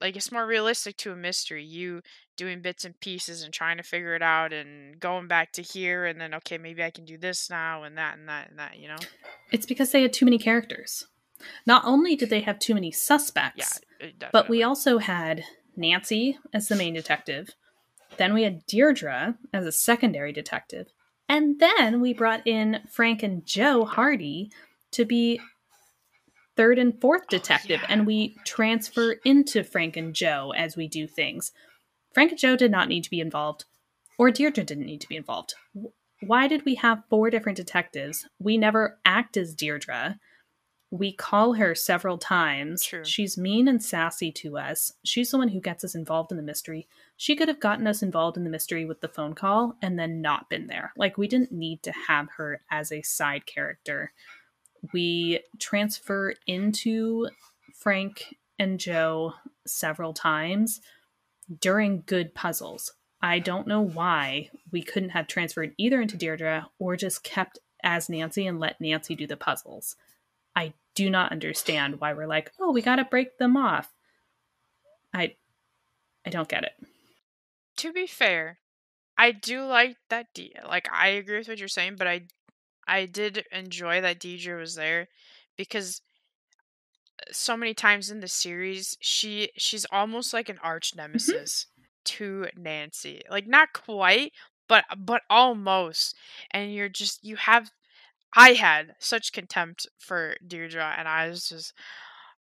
[0.00, 1.64] like it's more realistic to a mystery.
[1.64, 2.02] You
[2.36, 6.04] doing bits and pieces and trying to figure it out and going back to here
[6.04, 8.78] and then okay, maybe I can do this now and that and that and that,
[8.78, 8.98] you know?
[9.52, 11.06] It's because they had too many characters.
[11.66, 15.44] Not only did they have too many suspects, yeah, but we also had
[15.76, 17.50] Nancy as the main detective.
[18.16, 20.88] Then we had Deirdre as a secondary detective.
[21.28, 24.50] And then we brought in Frank and Joe Hardy
[24.92, 25.40] to be
[26.56, 27.92] third and fourth oh, detective, oh, yeah.
[27.92, 31.52] and we transfer into Frank and Joe as we do things.
[32.12, 33.64] Frank and Joe did not need to be involved,
[34.18, 35.54] or Deirdre didn't need to be involved.
[36.20, 38.28] Why did we have four different detectives?
[38.38, 40.18] We never act as Deirdre.
[40.96, 42.84] We call her several times.
[42.84, 43.04] True.
[43.04, 44.92] She's mean and sassy to us.
[45.04, 46.86] She's the one who gets us involved in the mystery.
[47.16, 50.20] She could have gotten us involved in the mystery with the phone call and then
[50.20, 50.92] not been there.
[50.96, 54.12] Like, we didn't need to have her as a side character
[54.92, 57.28] we transfer into
[57.72, 59.34] Frank and Joe
[59.66, 60.80] several times
[61.60, 62.92] during good puzzles.
[63.22, 68.08] I don't know why we couldn't have transferred either into Deirdre or just kept as
[68.08, 69.96] Nancy and let Nancy do the puzzles.
[70.54, 73.92] I do not understand why we're like, oh, we got to break them off.
[75.12, 75.34] I
[76.26, 76.72] I don't get it.
[77.78, 78.58] To be fair,
[79.16, 80.26] I do like that.
[80.34, 82.22] De- like I agree with what you're saying, but I
[82.86, 85.08] I did enjoy that Deirdre was there
[85.56, 86.02] because
[87.20, 91.00] uh, so many times in the series she she's almost like an arch mm-hmm.
[91.00, 91.84] nemesis mm-hmm.
[92.04, 93.22] to Nancy.
[93.30, 94.32] Like not quite,
[94.68, 96.16] but but almost.
[96.50, 97.70] And you're just you have
[98.34, 101.72] I had such contempt for Deirdre and I was just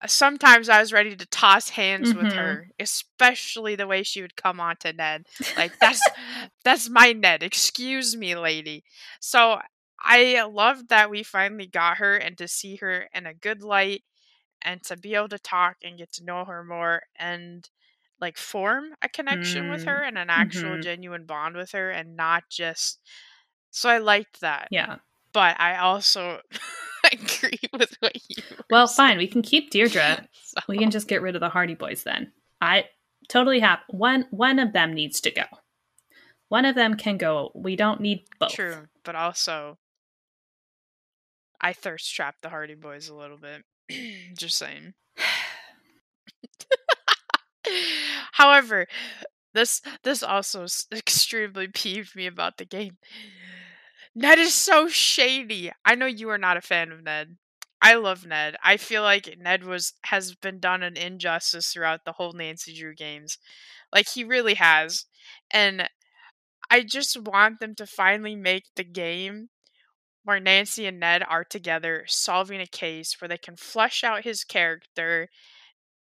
[0.06, 2.24] sometimes I was ready to toss hands mm-hmm.
[2.24, 5.26] with her, especially the way she would come on to Ned.
[5.56, 6.00] Like that's
[6.64, 7.42] that's my Ned.
[7.42, 8.84] Excuse me, lady.
[9.20, 9.58] So
[10.00, 14.02] I loved that we finally got her and to see her in a good light
[14.62, 17.68] and to be able to talk and get to know her more and
[18.20, 19.70] like form a connection mm.
[19.72, 20.80] with her and an actual mm-hmm.
[20.82, 23.00] genuine bond with her and not just
[23.70, 24.68] so I liked that.
[24.70, 24.96] Yeah.
[25.38, 26.40] But I also
[27.12, 30.26] agree with what you Well, fine, we can keep Deirdre.
[30.42, 30.60] so.
[30.66, 32.32] We can just get rid of the Hardy Boys then.
[32.60, 32.86] I
[33.28, 35.44] totally have one one of them needs to go.
[36.48, 37.52] One of them can go.
[37.54, 38.50] We don't need both.
[38.50, 39.78] True, but also
[41.60, 43.62] I thirst trap the Hardy Boys a little bit.
[44.36, 44.94] Just saying.
[48.32, 48.88] However,
[49.54, 52.96] this this also extremely peeved me about the game.
[54.18, 55.70] Ned is so shady.
[55.84, 57.36] I know you are not a fan of Ned.
[57.80, 58.56] I love Ned.
[58.64, 62.96] I feel like Ned was has been done an injustice throughout the whole Nancy Drew
[62.96, 63.38] games.
[63.92, 65.04] Like he really has.
[65.52, 65.88] And
[66.68, 69.50] I just want them to finally make the game
[70.24, 74.42] where Nancy and Ned are together solving a case where they can flesh out his
[74.42, 75.28] character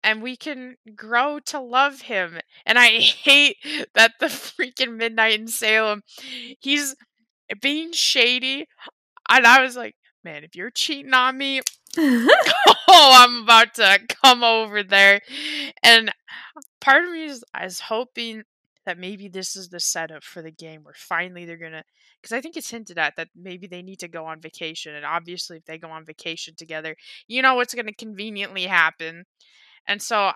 [0.03, 2.39] and we can grow to love him.
[2.65, 3.55] And I hate
[3.95, 6.03] that the freaking Midnight in Salem,
[6.59, 6.93] he's
[7.59, 8.67] being shady.
[9.29, 11.61] And I was like, man, if you're cheating on me,
[11.97, 15.21] oh, I'm about to come over there.
[15.83, 16.11] And
[16.79, 18.43] part of me is, is hoping
[18.85, 21.83] that maybe this is the setup for the game where finally they're gonna
[22.19, 25.05] because I think it's hinted at that maybe they need to go on vacation and
[25.05, 26.95] obviously if they go on vacation together,
[27.27, 29.25] you know what's gonna conveniently happen.
[29.87, 30.31] And so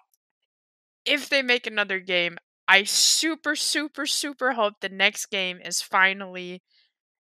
[1.05, 2.38] if they make another game,
[2.68, 6.61] I super, super, super hope the next game is finally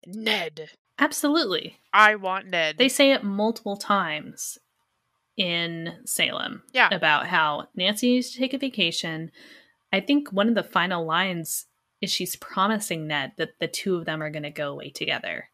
[0.06, 0.70] Ned.
[0.98, 1.78] Absolutely.
[1.92, 2.76] I want Ned.
[2.78, 4.58] They say it multiple times
[5.36, 6.88] in Salem Yeah.
[6.92, 9.30] about how Nancy needs to take a vacation.
[9.92, 11.66] I think one of the final lines
[12.00, 15.48] is she's promising Ned that the two of them are going to go away together.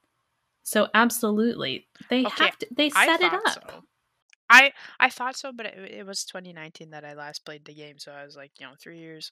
[0.62, 2.66] So absolutely, they Okay, have to.
[2.70, 3.44] They set it up.
[3.70, 3.84] so.
[4.50, 7.98] I I thought so, but it, it was 2019 that I last played the game,
[7.98, 9.30] so I was like, you know, three years.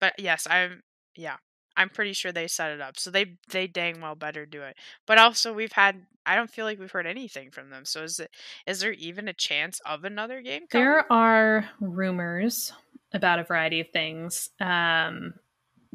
[0.00, 0.82] But yes, I'm
[1.16, 1.36] yeah,
[1.76, 4.76] I'm pretty sure they set it up, so they they dang well better do it.
[5.06, 7.84] But also, we've had I don't feel like we've heard anything from them.
[7.84, 8.30] So is it
[8.66, 10.66] is there even a chance of another game?
[10.68, 10.84] Coming?
[10.84, 12.72] There are rumors
[13.12, 14.50] about a variety of things.
[14.60, 15.34] Um,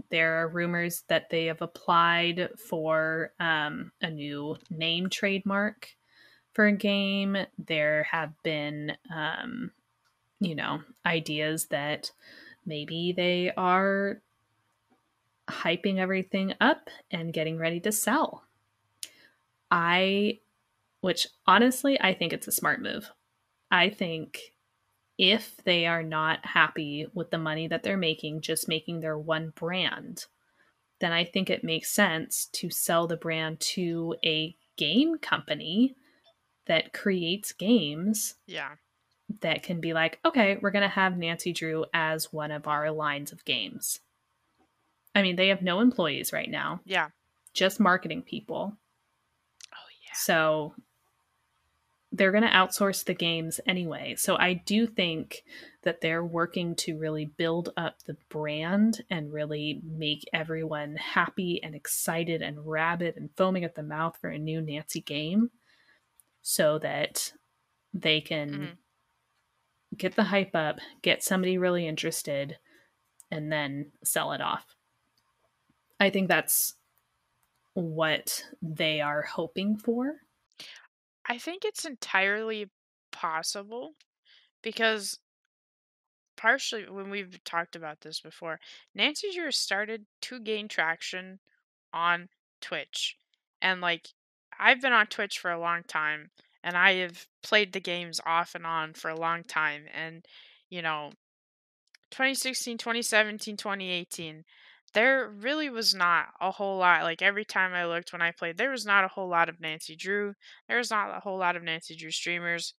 [0.09, 5.89] there are rumors that they have applied for um, a new name trademark
[6.53, 7.38] for a game.
[7.57, 9.71] There have been, um,
[10.39, 12.11] you know, ideas that
[12.65, 14.21] maybe they are
[15.50, 18.43] hyping everything up and getting ready to sell.
[19.72, 20.39] I,
[21.02, 23.12] which honestly, I think it's a smart move.
[23.72, 24.54] I think
[25.18, 29.52] if they are not happy with the money that they're making, just making their one
[29.56, 30.26] brand,
[31.00, 35.95] then I think it makes sense to sell the brand to a game company
[36.66, 38.76] that creates games Yeah,
[39.41, 42.91] that can be like, okay, we're going to have Nancy Drew as one of our
[42.91, 44.00] lines of games.
[45.18, 47.09] I mean, they have no employees right now, yeah.
[47.53, 48.78] just marketing people.
[49.74, 50.13] Oh yeah.
[50.15, 50.74] So
[52.13, 54.15] they're going to outsource the games anyway.
[54.18, 55.43] So I do think
[55.84, 61.76] that they're working to really build up the brand and really make everyone happy and
[61.76, 65.51] excited and rabid and foaming at the mouth for a new Nancy game
[66.41, 67.34] so that
[67.93, 68.49] they can
[69.93, 69.97] Mhm.
[69.97, 72.57] get the hype up, get somebody really interested,
[73.30, 74.76] and then sell it off.
[76.00, 76.76] I think that's
[77.74, 80.16] what they are hoping for.
[81.28, 82.70] I think it's entirely
[83.12, 83.93] possible
[84.62, 85.20] because
[86.38, 88.60] partially when we've talked about this before,
[88.95, 91.39] Nancy Drew started to gain traction
[91.93, 92.30] on
[92.62, 93.18] Twitch.
[93.62, 94.10] And like
[94.60, 96.32] I've been on Twitch for a long time
[96.64, 100.26] and I have played the games off and on for a long time and
[100.70, 101.12] you know
[102.12, 104.43] 2016, 2017, 2018
[104.98, 108.58] there really was not a whole lot like every time I looked when I played
[108.58, 110.36] there was not a whole lot of Nancy Drew.
[110.68, 112.76] There was not a whole lot of Nancy Drew streamers.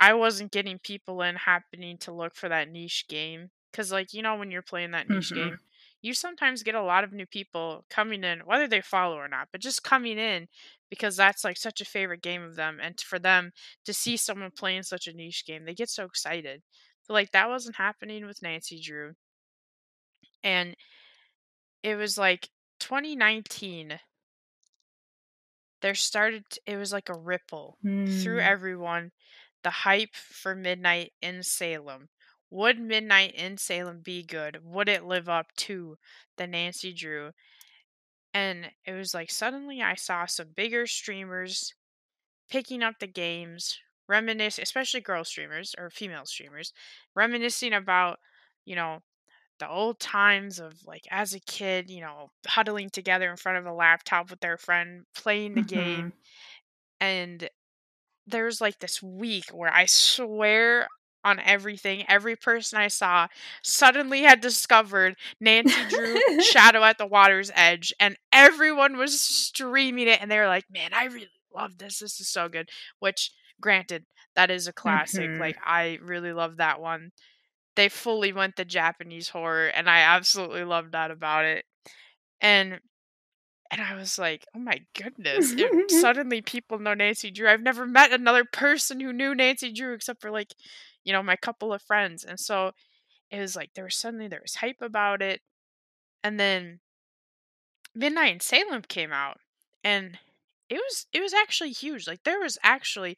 [0.00, 4.22] I wasn't getting people in happening to look for that niche game cuz like you
[4.22, 5.34] know when you're playing that niche Mhm.
[5.34, 5.58] game
[6.02, 9.48] you sometimes get a lot of new people coming in whether they follow or not
[9.52, 10.48] but just coming in
[10.90, 13.52] because that's like such a favorite game of them and for them
[13.84, 16.62] to see someone playing such a niche game they get so excited
[17.02, 19.14] so like that wasn't happening with Nancy Drew
[20.42, 20.76] and
[21.88, 24.00] it was like 2019
[25.80, 28.40] there started it was like a ripple through Mm.
[28.40, 29.12] everyone
[29.64, 32.08] the hype for midnight in salem.
[32.50, 34.64] Would midnight in salem be good?
[34.64, 35.98] Would it live up to
[36.36, 37.32] the nancy drew?
[38.34, 41.74] And it was like suddenly i saw some bigger streamers
[42.50, 43.78] picking up the games
[44.08, 46.72] reminisce especially girl streamers or female streamers
[47.14, 48.20] reminiscing about
[48.64, 49.02] you know
[49.58, 53.66] the old times of like as a kid you know huddling together in front of
[53.66, 56.12] a laptop with their friend playing the game
[57.00, 57.48] and
[58.26, 60.88] there's like this week where I swear
[61.24, 63.26] on everything, every person I saw
[63.62, 70.20] suddenly had discovered Nancy Drew Shadow at the Water's Edge, and everyone was streaming it,
[70.20, 71.98] and they were like, "Man, I really love this.
[71.98, 72.68] This is so good."
[73.00, 74.04] Which, granted,
[74.36, 75.32] that is a classic.
[75.32, 75.38] Mhm.
[75.38, 77.10] Like, I really love that one.
[77.78, 81.64] They fully went the Japanese horror, and I absolutely loved that about it.
[82.40, 82.80] And
[83.70, 87.48] and I was like, "Oh my goodness!" It, suddenly, people know Nancy Drew.
[87.48, 90.56] I've never met another person who knew Nancy Drew except for like,
[91.04, 92.24] you know, my couple of friends.
[92.24, 92.72] And so
[93.30, 95.40] it was like there was suddenly there was hype about it,
[96.24, 96.80] and then
[97.94, 99.38] Midnight in Salem came out,
[99.84, 100.18] and
[100.68, 102.08] it was it was actually huge.
[102.08, 103.16] Like there was actually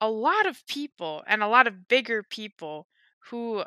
[0.00, 2.86] a lot of people and a lot of bigger people
[3.30, 3.64] who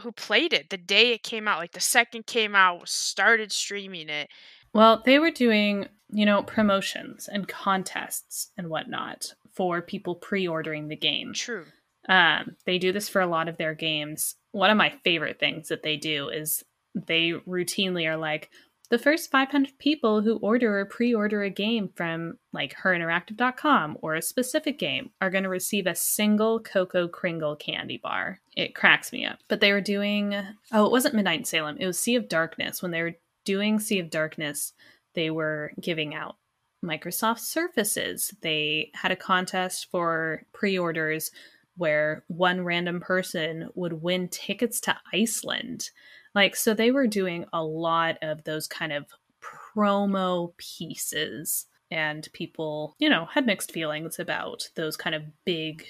[0.00, 1.58] who played it the day it came out.
[1.58, 4.28] Like the second came out, started streaming it.
[4.74, 10.88] Well, they were doing, you know, promotions and contests and whatnot for people pre ordering
[10.88, 11.32] the game.
[11.32, 11.64] True.
[12.08, 14.36] Um, they do this for a lot of their games.
[14.52, 16.62] One of my favorite things that they do is
[16.94, 18.50] they routinely are like,
[18.88, 24.14] the first 500 people who order or pre order a game from like herinteractive.com or
[24.14, 28.40] a specific game are going to receive a single Koko Kringle candy bar.
[28.56, 29.38] It cracks me up.
[29.48, 30.34] But they were doing,
[30.72, 32.82] oh, it wasn't Midnight in Salem, it was Sea of Darkness.
[32.82, 34.72] When they were doing Sea of Darkness,
[35.14, 36.36] they were giving out
[36.84, 38.34] Microsoft Surfaces.
[38.42, 41.30] They had a contest for pre orders
[41.76, 45.90] where one random person would win tickets to Iceland.
[46.36, 49.06] Like, so they were doing a lot of those kind of
[49.42, 55.86] promo pieces, and people, you know, had mixed feelings about those kind of big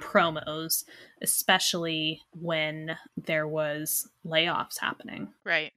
[0.00, 0.84] promos,
[1.22, 5.32] especially when there was layoffs happening.
[5.44, 5.72] Right.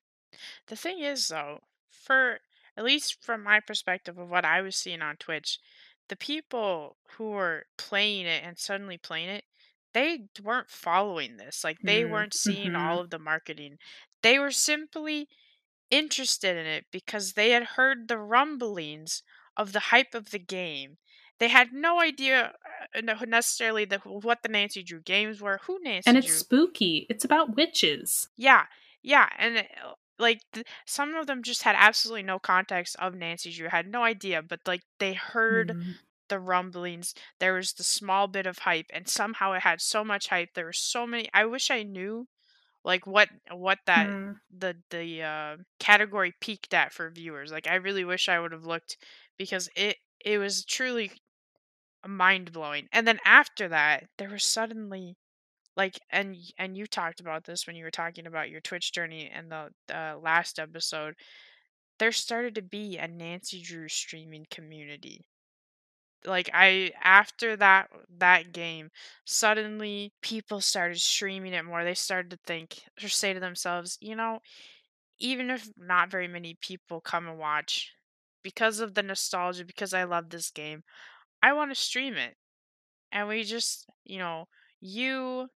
[0.68, 1.60] The thing is, though,
[1.90, 2.40] for
[2.78, 5.60] at least from my perspective of what I was seeing on Twitch,
[6.08, 9.44] the people who were playing it and suddenly playing it,
[9.94, 11.64] they weren't following this.
[11.64, 12.76] Like they Mm, weren't seeing mhm.
[12.76, 13.78] all of the marketing.
[14.24, 15.28] They were simply
[15.90, 19.24] interested in it because they had heard the rumblings
[19.58, 20.98] of the hype of the game.
[21.40, 22.54] They had no idea
[22.96, 26.36] uh, necessarily the, what the Nancy Drew games were, who Nancy And it's Drew.
[26.36, 27.08] spooky.
[27.10, 28.30] It's about witches.
[28.38, 28.66] Yeah,
[29.02, 33.52] yeah, and uh, like th- some of them just had absolutely no context of Nancy
[33.52, 36.00] Drew, had no idea, but like they heard Mm.
[36.32, 37.16] The rumblings.
[37.40, 40.56] There was the small bit of hype, and somehow it had so much hype.
[40.56, 41.30] There were so many.
[41.36, 42.28] I wish I knew,
[42.84, 44.34] like what what that Hmm.
[44.52, 47.52] the the uh, category peaked at for viewers.
[47.52, 48.98] Like I really wish I would have looked
[49.38, 51.12] because it it was truly
[52.08, 52.88] mind blowing.
[52.92, 55.18] And then after that, there was suddenly
[55.78, 59.32] like and and you talked about this when you were talking about your Twitch journey
[59.34, 61.16] in the uh, last episode.
[62.00, 65.26] There started to be a Nancy Drew streaming community
[66.26, 67.90] like I after that
[68.20, 68.92] that game,
[69.26, 71.84] suddenly people started streaming it more.
[71.84, 74.40] They started to think or say to themselves, you know,
[75.20, 77.92] even if not very many people come and watch,
[78.44, 80.84] because of the nostalgia, because I love this game,
[81.44, 82.38] I want to stream it.
[83.12, 84.48] And we just, you know,
[84.82, 85.50] you,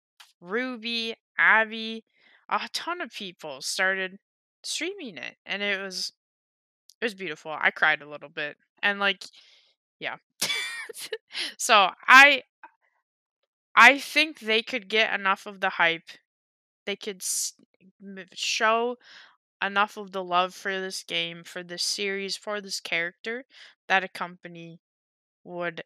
[0.40, 2.04] Ruby, Abby,
[2.48, 4.18] a ton of people started
[4.64, 6.12] streaming it, and it was
[7.00, 7.52] it was beautiful.
[7.58, 9.24] I cried a little bit, and like,
[10.00, 10.16] yeah.
[11.58, 12.42] so I
[13.74, 16.08] I think they could get enough of the hype.
[16.86, 17.22] They could
[18.34, 18.96] show
[19.62, 23.46] enough of the love for this game, for this series, for this character
[23.88, 24.80] that a company
[25.44, 25.84] would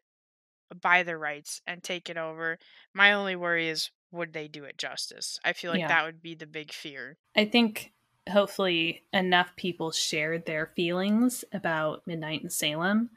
[0.74, 2.58] buy the rights and take it over.
[2.94, 5.40] My only worry is would they do it justice?
[5.44, 5.88] I feel like Yeah.
[5.88, 7.18] that would be the big fear.
[7.34, 7.92] I think
[8.28, 13.10] hopefully enough people shared their feelings about Midnight in Salem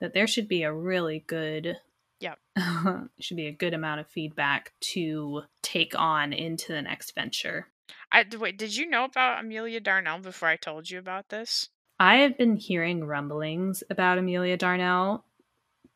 [0.00, 1.78] that there should be a really good
[2.20, 2.38] Yep.
[3.20, 7.68] should be a good amount of feedback to take on into the next venture.
[8.10, 11.68] I wait, did you know about Amelia Darnell before I told you about this?
[11.98, 15.24] I have been hearing rumblings about Amelia Darnell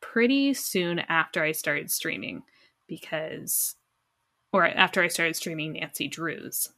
[0.01, 2.43] pretty soon after I started streaming
[2.87, 3.75] because
[4.51, 6.69] or after I started streaming Nancy Drews.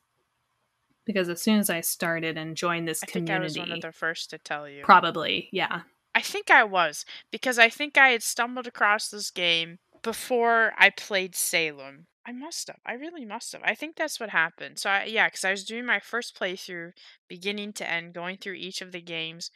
[1.05, 3.77] Because as soon as I started and joined this I think I was community, one
[3.77, 4.83] of the first to tell you.
[4.83, 5.81] probably, yeah.
[6.21, 10.91] I think I was because I think I had stumbled across this game before I
[10.91, 12.05] played Salem.
[12.23, 12.77] I must have.
[12.85, 13.63] I really must have.
[13.63, 14.77] I think that's what happened.
[14.77, 16.91] So I, yeah, because I was doing my first playthrough,
[17.27, 19.49] beginning to end, going through each of the games,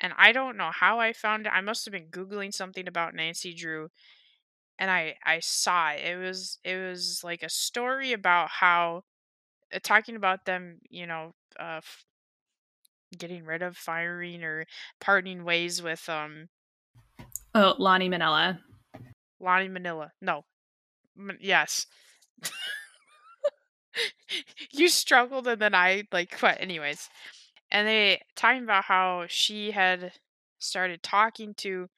[0.00, 1.52] and I don't know how I found it.
[1.52, 3.90] I must have been googling something about Nancy Drew,
[4.78, 6.04] and I I saw it.
[6.04, 9.02] It was it was like a story about how
[9.74, 12.04] uh, talking about them, you know, uh, f-
[13.14, 14.66] getting rid of firing or
[15.00, 16.48] parting ways with um
[17.54, 18.58] Oh, Lani Minella.
[19.40, 20.10] Lani Minella.
[20.20, 20.44] No.
[21.16, 21.86] M- yes.
[24.72, 27.08] you struggled and then I like what anyways.
[27.70, 30.12] And they talking about how she had
[30.58, 31.88] started talking to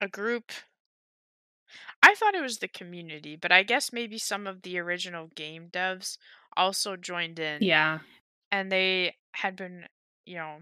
[0.00, 0.52] a group
[2.02, 5.68] I thought it was the community, but I guess maybe some of the original game
[5.70, 6.16] devs
[6.56, 7.98] also joined in Yeah.
[8.50, 9.86] And they had been,
[10.24, 10.58] you know,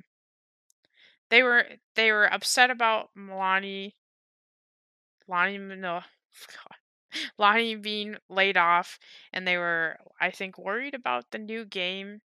[1.30, 1.64] they were
[1.94, 3.94] they were upset about Lani
[5.28, 6.00] Lani no
[7.38, 8.98] Lani being laid off
[9.32, 12.20] and they were I think worried about the new game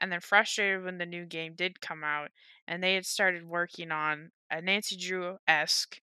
[0.00, 2.30] and then frustrated when the new game did come out
[2.66, 6.00] and they had started working on a Nancy Drew esque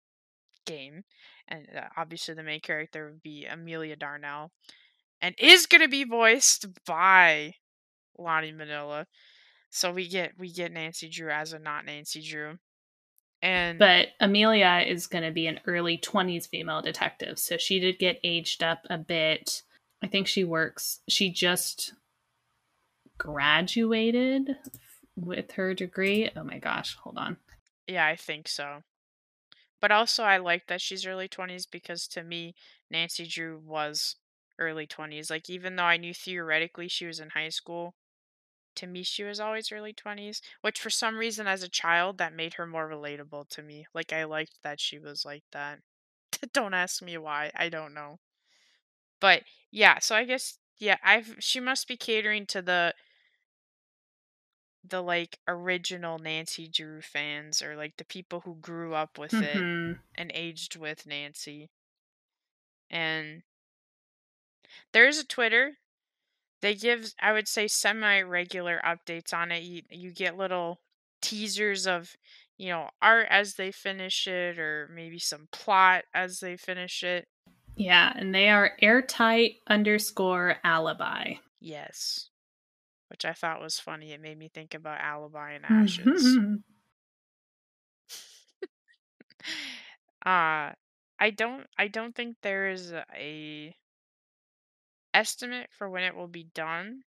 [0.66, 1.04] game
[1.48, 4.50] and uh, obviously the main character would be Amelia Darnell
[5.22, 7.54] and is going to be voiced by
[8.18, 9.06] Lani Minella
[9.70, 12.58] so we get we get Nancy Drew as a not Nancy Drew
[13.42, 17.38] and But Amelia is going to be an early 20s female detective.
[17.38, 19.62] So she did get aged up a bit.
[20.02, 21.92] I think she works, she just
[23.18, 24.56] graduated
[25.16, 26.30] with her degree.
[26.36, 27.36] Oh my gosh, hold on.
[27.86, 28.82] Yeah, I think so.
[29.80, 32.54] But also, I like that she's early 20s because to me,
[32.90, 34.16] Nancy Drew was
[34.58, 35.30] early 20s.
[35.30, 37.94] Like, even though I knew theoretically she was in high school,
[38.76, 42.32] to me, she was always early 20s, which for some reason, as a child, that
[42.34, 43.86] made her more relatable to me.
[43.94, 45.80] Like, I liked that she was like that.
[46.52, 47.50] don't ask me why.
[47.54, 48.20] I don't know.
[49.20, 52.94] But yeah, so I guess, yeah, I've, she must be catering to the
[54.82, 59.66] the like original Nancy Drew fans or like the people who grew up with it
[59.84, 61.70] hmm and aged with Nancy.
[62.90, 63.42] And
[64.92, 65.78] there's a Twitter.
[66.66, 69.62] They give I would say semi regular updates on it.
[69.62, 70.80] You you get little
[71.22, 72.16] teasers of,
[72.58, 77.28] you know, art as they finish it or maybe some plot as they finish it.
[77.76, 81.34] Yeah, and they are airtight underscore alibi.
[81.60, 82.30] Yes.
[83.10, 84.10] Which I thought was funny.
[84.10, 86.36] It made me think about Alibi in Ashes.
[90.26, 90.72] uh
[91.20, 93.76] I don't I don't think there is a, a
[95.16, 97.02] estimate for when it will be done.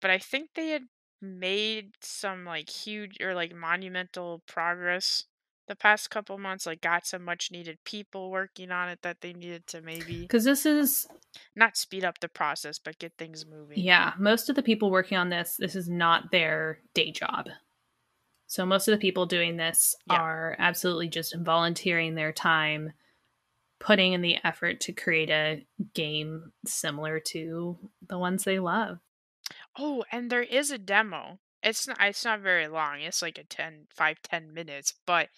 [0.00, 0.88] But I think they had
[1.20, 5.24] made some like huge or like monumental progress
[5.68, 9.32] the past couple months like got some much needed people working on it that they
[9.32, 11.08] needed to maybe Because this is,
[11.56, 13.80] not speed up the process but get things moving.
[13.80, 17.48] yeah, most of the people working on this, this is not their day job.
[18.46, 20.18] So most of the people doing this Yeah.
[20.18, 22.92] are absolutely just volunteering their time,
[23.78, 28.98] putting in the effort to create a game similar to the ones they love.
[29.78, 31.38] Oh, and there is a demo.
[31.62, 33.00] It's not it's not very long.
[33.00, 35.28] It's like a 10 5 10 minutes, but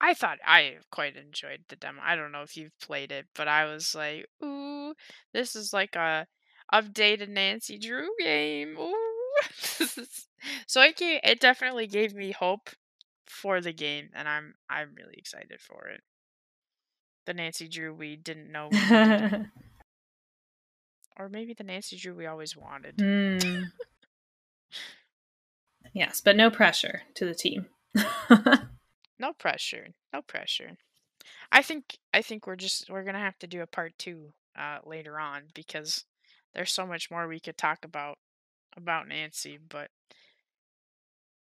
[0.00, 2.02] I thought I quite enjoyed the demo.
[2.04, 4.94] I don't know if you've played it, but I was like, "Ooh,
[5.32, 6.26] this is like a
[6.72, 8.96] updated Nancy Drew game." Ooh.
[10.66, 12.70] so it gave, it definitely gave me hope
[13.26, 16.02] for the game, and I'm I'm really excited for it.
[17.26, 19.46] The Nancy Drew we didn't know, we needed,
[21.16, 22.94] or maybe the Nancy Drew we always wanted.
[23.00, 23.62] Hmm.
[25.94, 27.66] Yes, but no pressure to the team.
[29.18, 29.88] No pressure.
[30.12, 30.72] No pressure.
[31.52, 34.78] I think I think we're just we're gonna have to do a part two uh
[34.84, 36.04] later on because
[36.54, 38.18] there's so much more we could talk about
[38.76, 39.90] about Nancy, but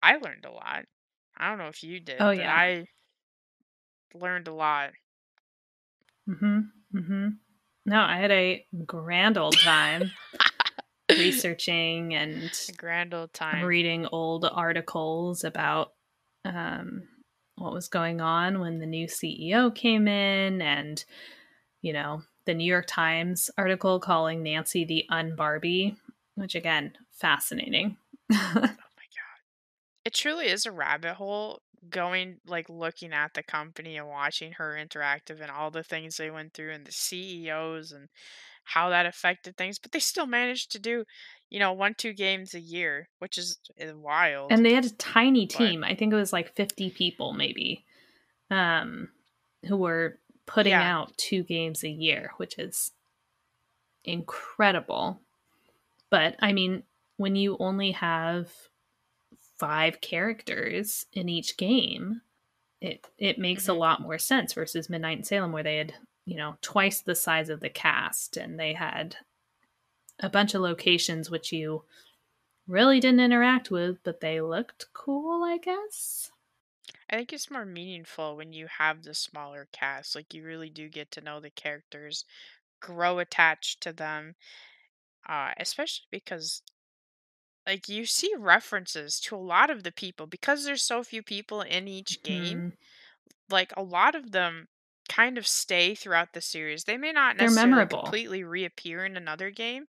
[0.02, 0.84] I learned a lot.
[1.36, 2.54] I don't know if you did, Oh, but yeah.
[2.54, 2.86] I
[4.14, 4.92] learned a lot.
[6.26, 6.60] Hmm
[6.94, 7.28] Mm-hmm.
[7.86, 10.10] No, I had a grand old time
[11.10, 13.64] researching and A grand old time.
[13.64, 15.92] reading old articles about
[16.44, 17.02] um,
[17.56, 21.04] what was going on when the new CEO came in, and
[21.82, 25.96] you know the New York Times article calling Nancy the unbarbie,
[26.34, 27.96] which again fascinating.
[28.32, 28.76] Oh my god.
[30.04, 31.60] It truly is a rabbit hole
[31.90, 36.30] going like looking at the company and watching her interactive and all the things they
[36.30, 38.08] went through and the CEOs and
[38.64, 41.04] how that affected things, but they still managed to do,
[41.50, 44.50] you know, one two games a year, which is, is wild.
[44.50, 45.84] and they had a tiny But- team.
[45.84, 47.84] I think it was like fifty people, maybe,
[48.50, 49.10] um,
[49.68, 50.82] who were putting Yeah.
[50.96, 52.92] out two games a year, which is
[54.04, 55.20] incredible.
[56.10, 56.82] But I mean,
[57.16, 58.50] when you only have
[59.58, 62.22] five characters in each game,
[62.80, 63.74] it it makes a Mhm.
[63.74, 65.94] lot more sense versus Midnight in Salem, where they had
[66.26, 69.16] you know twice the size of the cast and they had
[70.18, 71.84] a bunch of locations which you
[72.66, 76.32] really didn't interact with, but they looked cool, I guess.
[77.10, 80.14] I think it's more meaningful when you have the smaller cast.
[80.14, 82.24] Like you really do get to know the characters,
[82.80, 84.36] grow attached to them.
[85.28, 86.62] Uh, especially because
[87.66, 91.62] like you see references to a lot of the people because there's so few people
[91.62, 92.64] in each game.
[92.68, 92.68] Hmm.
[93.50, 94.68] Like a lot of them
[95.08, 96.84] kind of stay throughout the series.
[96.84, 99.86] They may not necessarily completely reappear in another game,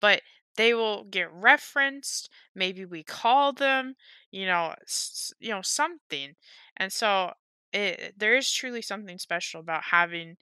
[0.00, 0.22] but
[0.56, 2.30] they will get referenced.
[2.54, 3.94] Maybe we call them,
[4.30, 6.36] you know, s- you know something.
[6.76, 7.34] And so
[7.72, 10.36] it there is truly something special about having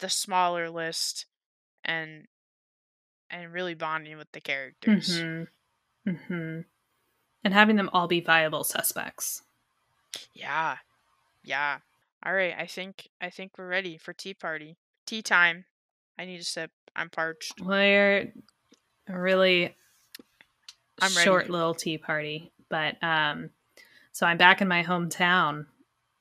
[0.00, 1.26] the smaller list
[1.84, 2.26] and
[3.30, 5.08] and really bonding with the characters.
[5.08, 5.44] Mm-hmm.
[6.06, 6.60] Mm-hmm.
[7.44, 9.42] And having them all be viable suspects.
[10.34, 10.76] Yeah.
[11.44, 11.78] Yeah.
[12.24, 14.76] All right, I think I think we're ready for tea party.
[15.06, 15.64] Tea time.
[16.18, 16.70] I need a sip.
[16.94, 17.60] I'm parched.
[17.60, 18.32] We're
[19.08, 19.76] a really
[21.00, 21.24] I'm ready.
[21.24, 22.52] short little tea party.
[22.68, 23.50] But um
[24.12, 25.66] so I'm back in my hometown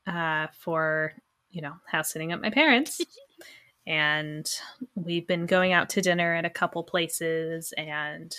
[0.05, 1.13] uh for,
[1.49, 3.01] you know, house sitting at my parents.
[3.87, 4.47] and
[4.95, 8.35] we've been going out to dinner at a couple places and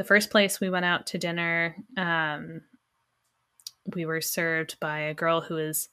[0.00, 2.62] the first place we went out to dinner, um,
[3.94, 5.90] we were served by a girl who is,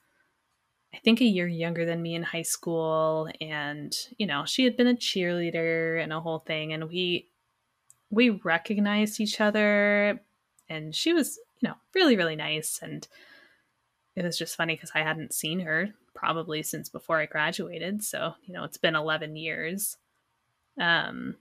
[0.93, 4.77] I think, a year younger than me in high school, and you know, she had
[4.77, 7.27] been a cheerleader and a whole thing, and we
[8.09, 10.21] we recognized each other,
[10.69, 13.09] and she was, you know, really really nice, and
[14.15, 18.35] it was just funny because I hadn't seen her probably since before I graduated, so
[18.45, 19.97] you know, it's been eleven years.
[20.79, 21.35] Um,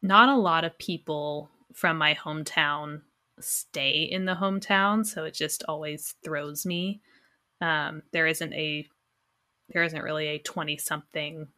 [0.00, 3.02] not a lot of people from my hometown
[3.40, 7.00] stay in the hometown, so it just always throws me.
[7.60, 8.86] Um, there isn't a
[9.68, 11.48] there isn't really a 20 something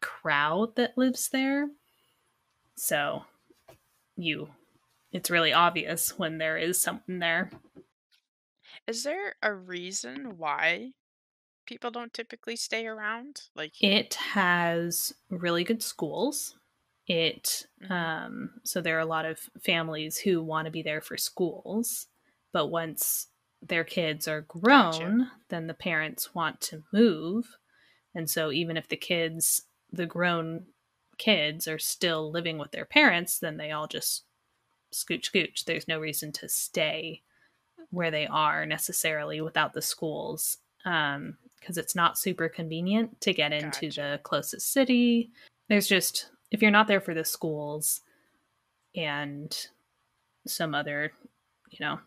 [0.00, 1.68] crowd that lives there.
[2.76, 3.24] So
[4.16, 4.48] you
[5.12, 7.50] it's really obvious when there is something there.
[8.86, 10.92] Is there a reason why
[11.66, 13.42] people don't typically stay around?
[13.54, 16.56] Like It has really good schools.
[17.08, 21.16] It um so there are a lot of families who want to be there for
[21.16, 22.06] schools,
[22.52, 23.26] but once
[23.60, 27.56] their kids are grown, then the parents want to move.
[28.14, 29.62] And so even if the kids,
[29.92, 30.66] the grown
[31.18, 34.24] kids are still living with their parents, then they all just
[34.92, 35.64] scooch scooch.
[35.64, 37.22] There's no reason to stay
[37.90, 40.58] where they are necessarily without the schools.
[40.84, 44.00] Um because it's not super convenient to get into Gotcha.
[44.12, 45.30] the closest city.
[45.68, 48.02] There's just if you're not there for the schools
[48.94, 49.66] and
[50.46, 51.12] some other,
[51.70, 51.98] you know,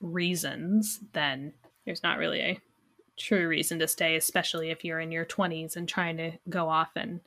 [0.00, 1.52] reasons, then
[1.86, 2.60] there's not really a
[3.16, 6.90] true reason to stay, especially if you're in your 20s and trying to go off
[6.96, 7.20] and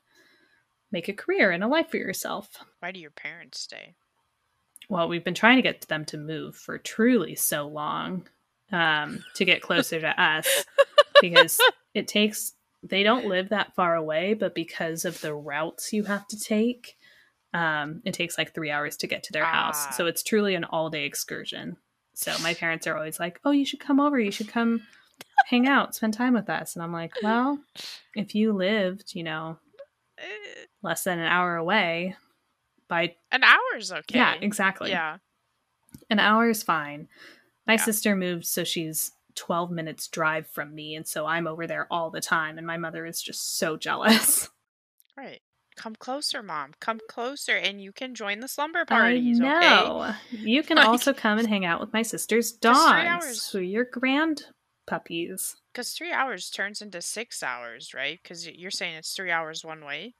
[0.91, 2.49] make a career and a life for yourself.
[2.79, 3.95] why do your parents stay?
[4.89, 8.27] Well, we've been trying to get them to move for truly so long
[8.71, 10.65] um, to get closer to us
[11.21, 11.59] because
[11.93, 12.53] it takes,
[12.83, 16.97] they don't live that far away, but because of the routes you have to take,
[17.53, 19.51] um, it takes like three hours to get to their Ah.
[19.71, 19.95] house.
[19.95, 21.77] So it's truly an all day excursion.
[22.13, 24.19] So my parents are always like, oh, you should come over.
[24.19, 24.81] You should come
[25.47, 26.75] hang out, spend time with us.
[26.75, 27.59] And I'm like, well,
[28.15, 29.57] if you lived, you know,
[30.19, 32.15] Eh, less than an hour away
[32.87, 34.17] by, An hour's okay.
[34.19, 34.91] yeah, exactly.
[34.91, 35.17] Yeah.
[36.11, 37.07] An hour is fine.
[37.65, 37.77] My Yeah.
[37.83, 40.95] sister moved, so she's 12 minutes drive from me.
[40.95, 42.57] And so I'm over there all the time.
[42.57, 44.49] And my mother is just so jealous.
[45.17, 45.41] Right.
[45.75, 46.73] Come closer, mom.
[46.79, 49.41] Come closer, and you can join the slumber parties.
[49.41, 50.37] I Okay.
[50.37, 54.43] You can Like- also come and hang out with my sister's dogs, who your grand
[54.85, 55.55] puppies.
[55.73, 58.19] Because three hours turns into six hours, right?
[58.21, 60.13] Because you're saying it's three hours one way.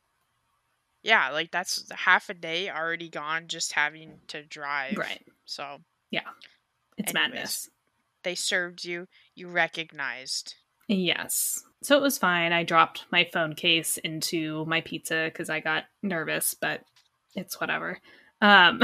[1.04, 4.98] Yeah, like that's half a day already gone just having to drive.
[4.98, 5.22] Right.
[5.46, 5.78] So
[6.10, 6.22] yeah
[6.98, 7.32] It's Anyways.
[7.34, 7.70] madness.
[8.24, 9.08] They served you.
[9.36, 10.56] You recognized.
[10.88, 11.64] Yes.
[11.82, 12.52] So it was fine.
[12.54, 16.82] I dropped my phone case into my pizza because I got nervous, but
[17.36, 18.00] it's whatever.
[18.42, 18.82] Um,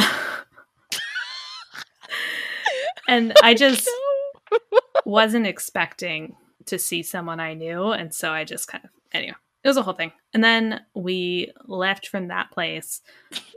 [3.08, 3.90] and I just
[5.06, 6.36] wasn't expecting
[6.66, 7.92] to see someone I knew.
[7.92, 10.12] And so I just kind of, anyway, it was a whole thing.
[10.34, 13.02] And then we left from that place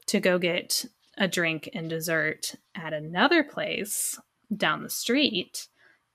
[0.06, 0.84] to go get
[1.18, 4.18] a drink and dessert at another place
[4.54, 5.68] down the street.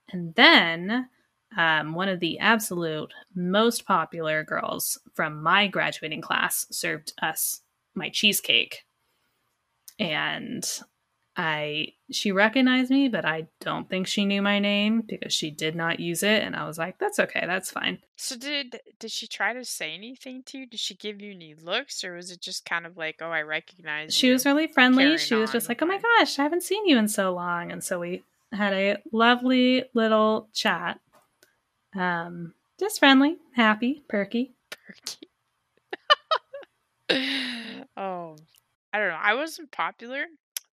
[0.10, 1.10] And then
[1.56, 7.62] um, one of the absolute most popular girls from my graduating class served us
[7.96, 8.86] my cheesecake.
[10.00, 10.68] And
[11.36, 15.76] I she recognized me, but I don't think she knew my name because she did
[15.76, 18.00] not use it and I was like, that's okay, that's fine.
[18.16, 20.66] So did did she try to say anything to you?
[20.66, 23.42] Did she give you any looks, or was it just kind of like, oh, I
[23.42, 25.18] recognize She was really friendly.
[25.20, 27.84] She was just like, "Oh my gosh, I haven't seen you in so long." And
[27.84, 30.99] so we had a lovely little chat.
[31.95, 34.53] Um just friendly, happy, perky.
[34.72, 35.30] Perky.
[37.98, 38.36] oh,
[38.94, 39.19] I don't know.
[39.22, 40.26] I wasn't popular,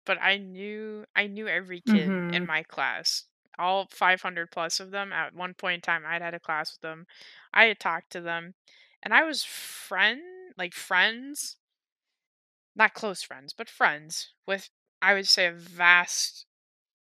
[0.05, 2.47] but I knew I knew every kid in Mhm.
[2.47, 3.25] my class.
[3.59, 5.13] All 500 plus of them.
[5.13, 7.05] At one point in time, I'd had a class with them.
[7.53, 8.55] I had talked to them,
[9.03, 10.21] and I was friend
[10.57, 11.57] like friends,
[12.75, 14.69] not close friends, but friends with
[15.01, 16.45] I would say a vast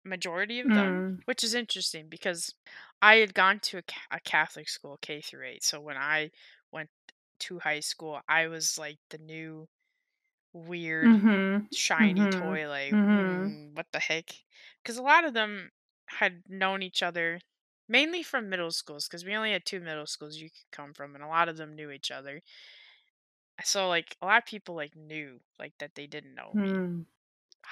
[0.09, 2.55] majority of them, which is interesting because
[3.03, 3.83] I had gone to a,
[4.17, 5.65] a Catholic school K through 8.
[5.65, 6.31] So when I
[6.73, 6.91] went
[7.41, 9.69] to high school, I was like the new
[10.53, 11.69] weird Mhm.
[11.73, 13.57] shiny mhm, toy like mhm.
[13.57, 14.31] "Mm, what the heck
[14.83, 15.71] because a lot of them
[16.09, 17.41] had known each other
[17.89, 21.15] mainly from middle schools because we only had two middle schools you could come from
[21.15, 22.43] and a lot of them knew each other
[23.65, 27.07] so like a lot of people like knew like that they didn't know me Mm.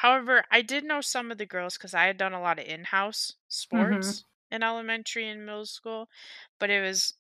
[0.01, 2.67] However, I did know some of the girls because I had done a lot of
[2.67, 3.93] in-house mm-hmm.
[3.93, 6.09] sports in elementary and middle school,
[6.61, 7.15] but it was,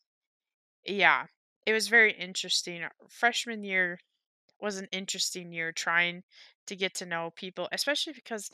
[0.85, 1.27] yeah,
[1.65, 2.85] it was very interesting.
[3.09, 4.01] Freshman year,
[4.61, 6.23] was an interesting year trying
[6.67, 8.51] to get to know people, especially because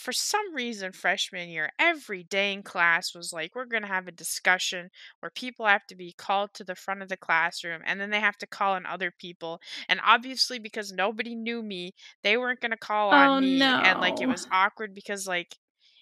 [0.00, 4.08] for some reason freshman year every day in class was like we're going to have
[4.08, 4.90] a discussion
[5.20, 8.20] where people have to be called to the front of the classroom and then they
[8.20, 12.70] have to call on other people and obviously because nobody knew me they weren't going
[12.70, 15.56] to call on Oh, me and like it was awkward because like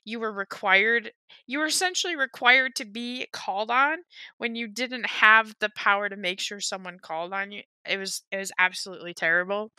[0.04, 1.12] you were required
[1.46, 3.98] you were essentially required to be called on
[4.38, 7.62] when you didn't have the power to make sure someone called on you.
[7.86, 9.72] It was it was absolutely terrible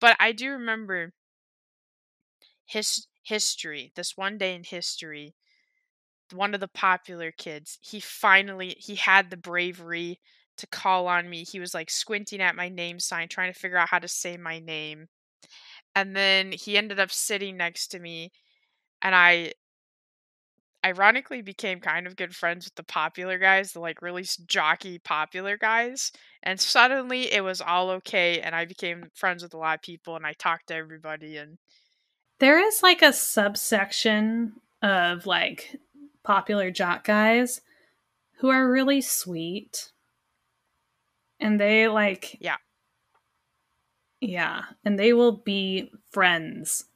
[0.00, 1.12] but i do remember
[2.66, 5.34] his history this one day in history
[6.32, 10.20] one of the popular kids he finally he had the bravery
[10.58, 11.44] to call on me.
[11.44, 14.36] He was like squinting at my name sign trying to figure out how to say
[14.36, 15.06] my name.
[15.94, 18.32] And then he ended up sitting next to me
[19.02, 19.52] and i
[20.84, 25.56] ironically became kind of good friends with the popular guys the like really jockey popular
[25.56, 26.12] guys.
[26.42, 30.16] And suddenly it was all okay and i became friends with a lot of people
[30.16, 31.58] and i talked to everybody and
[32.38, 35.76] There is like a subsection of like
[36.22, 37.60] popular jock guys
[38.38, 39.92] who are really sweet.
[41.40, 42.56] And they like Yeah.
[44.20, 46.86] Yeah, and they will be friends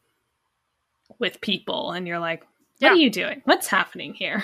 [1.18, 2.48] with people and you're like, "What
[2.80, 2.90] Yeah.
[2.92, 3.42] are you doing?
[3.44, 4.42] What's happening here?"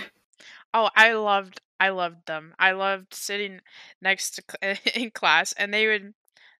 [0.74, 2.54] Oh, I loved I loved them.
[2.58, 3.60] I loved sitting
[4.00, 6.14] next to in class and they would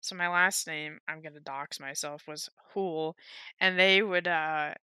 [0.07, 3.17] so my last name, I'm going to dox myself was Hool
[3.61, 4.75] and they would uh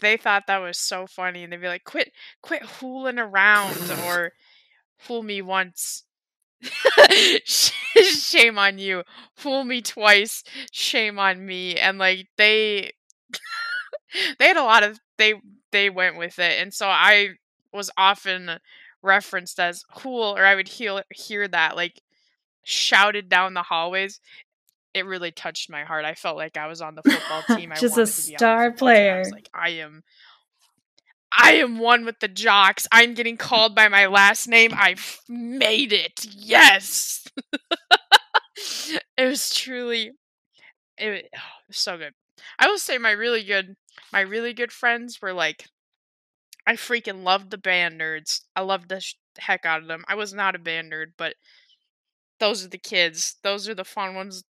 [0.00, 2.12] they thought that was so funny and they'd be like quit
[2.42, 4.32] quit hooling around or
[4.98, 6.04] fool me once.
[7.44, 9.02] shame on you.
[9.36, 10.42] Fool me twice.
[10.72, 11.76] Shame on me.
[11.76, 12.92] And like they
[14.38, 15.34] they had a lot of they
[15.72, 17.28] they went with it and so i
[17.72, 18.58] was often
[19.02, 22.00] referenced as hool or i would hear hear that like
[22.68, 24.20] shouted down the hallways
[24.94, 27.76] it really touched my heart i felt like i was on the football team I
[27.76, 28.88] Just a wanted to be on star football.
[28.88, 29.32] I was player.
[29.32, 30.02] like i am
[31.32, 35.92] i am one with the jocks i'm getting called by my last name i've made
[35.92, 37.24] it yes
[39.16, 40.10] it was truly
[40.98, 41.30] it, wa- it
[41.68, 42.12] was so good
[42.58, 43.76] i will say my really good
[44.12, 45.64] my really good friends were like
[46.66, 48.42] I freaking loved the band nerds.
[48.54, 50.04] I loved the sh- heck out of them.
[50.06, 51.32] I was not a band nerd, but
[52.38, 53.36] those are the kids.
[53.42, 54.44] Those are the fun ones.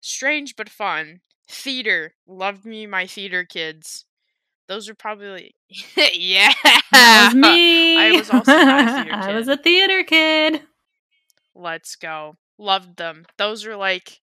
[0.00, 1.20] Strange but fun.
[1.48, 2.14] Theater.
[2.26, 4.04] Loved me my theater kids.
[4.68, 5.54] Those are probably
[6.12, 6.52] yeah.
[6.92, 7.98] That was me.
[7.98, 10.62] I was also a theater I was a theater kid.
[11.54, 12.36] Let's go.
[12.56, 13.26] Loved them.
[13.36, 14.20] Those are like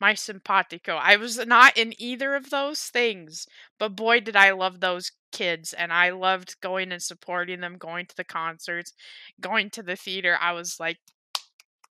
[0.00, 0.96] my simpatico.
[0.96, 3.46] I was not in either of those things,
[3.78, 8.06] but boy did I love those kids and I loved going and supporting them, going
[8.06, 8.92] to the concerts,
[9.40, 10.36] going to the theater.
[10.40, 10.98] I was like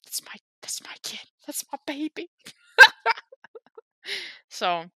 [0.05, 1.27] that's my that's my kid.
[1.47, 2.31] That's my baby.
[4.49, 4.87] so,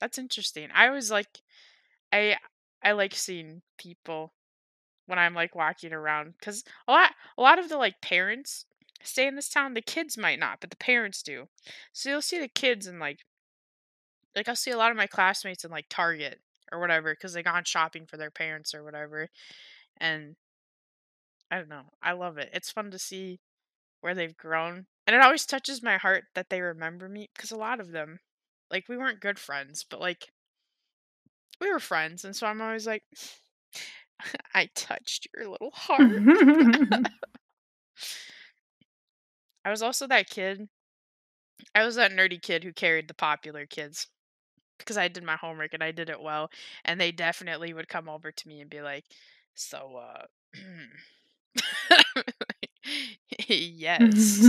[0.00, 0.68] that's interesting.
[0.74, 1.40] I was like
[2.12, 2.36] I
[2.82, 4.32] I like seeing people
[5.06, 8.66] when I'm like walking around cuz a lot a lot of the like parents
[9.02, 9.74] stay in this town.
[9.74, 11.48] The kids might not, but the parents do.
[11.92, 13.20] So you'll see the kids and like
[14.36, 16.40] like I'll see a lot of my classmates in like Target
[16.72, 19.28] or whatever because they gone shopping for their parents or whatever.
[19.98, 20.36] And
[21.50, 21.92] I don't know.
[22.02, 22.50] I love it.
[22.52, 23.40] It's fun to see
[24.00, 24.86] where they've grown.
[25.06, 28.20] And it always touches my heart that they remember me because a lot of them,
[28.70, 30.28] like, we weren't good friends, but like,
[31.60, 32.24] we were friends.
[32.24, 33.02] And so I'm always like,
[34.54, 36.22] I touched your little heart.
[39.64, 40.68] I was also that kid.
[41.74, 44.06] I was that nerdy kid who carried the popular kids
[44.78, 46.50] because I did my homework and I did it well.
[46.84, 49.04] And they definitely would come over to me and be like,
[49.54, 50.26] So, uh,
[53.48, 54.48] yes.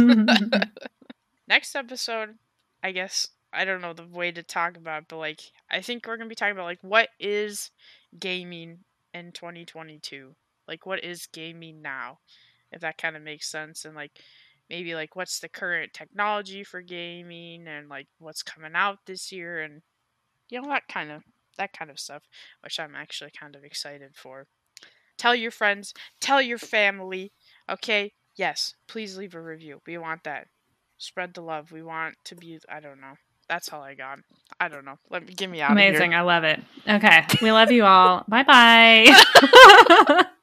[1.48, 2.36] Next episode,
[2.84, 6.18] I guess, I don't know the way to talk about, but like, I think we're
[6.18, 7.72] going to be talking about like what is
[8.20, 8.80] gaming
[9.14, 10.36] in 2022?
[10.68, 12.20] Like, what is gaming now?
[12.72, 13.86] If that kind of makes sense.
[13.86, 14.20] And like,
[14.70, 19.62] maybe like what's the current technology for gaming and like what's coming out this year
[19.62, 19.82] and
[20.50, 21.24] you know that kind of
[21.58, 22.24] that kind of stuff
[22.62, 24.48] which i'm actually kind of excited for
[25.18, 27.32] tell your friends tell your family
[27.70, 30.48] okay yes please leave a review we want that
[30.98, 33.14] spread the love we want to be i don't know
[33.50, 34.18] that's all i got
[34.60, 36.14] i don't know let me get me out Amazing.
[36.14, 36.60] I love it.
[36.88, 37.26] Okay.
[37.42, 38.24] We love you all.
[38.28, 40.24] Bye bye.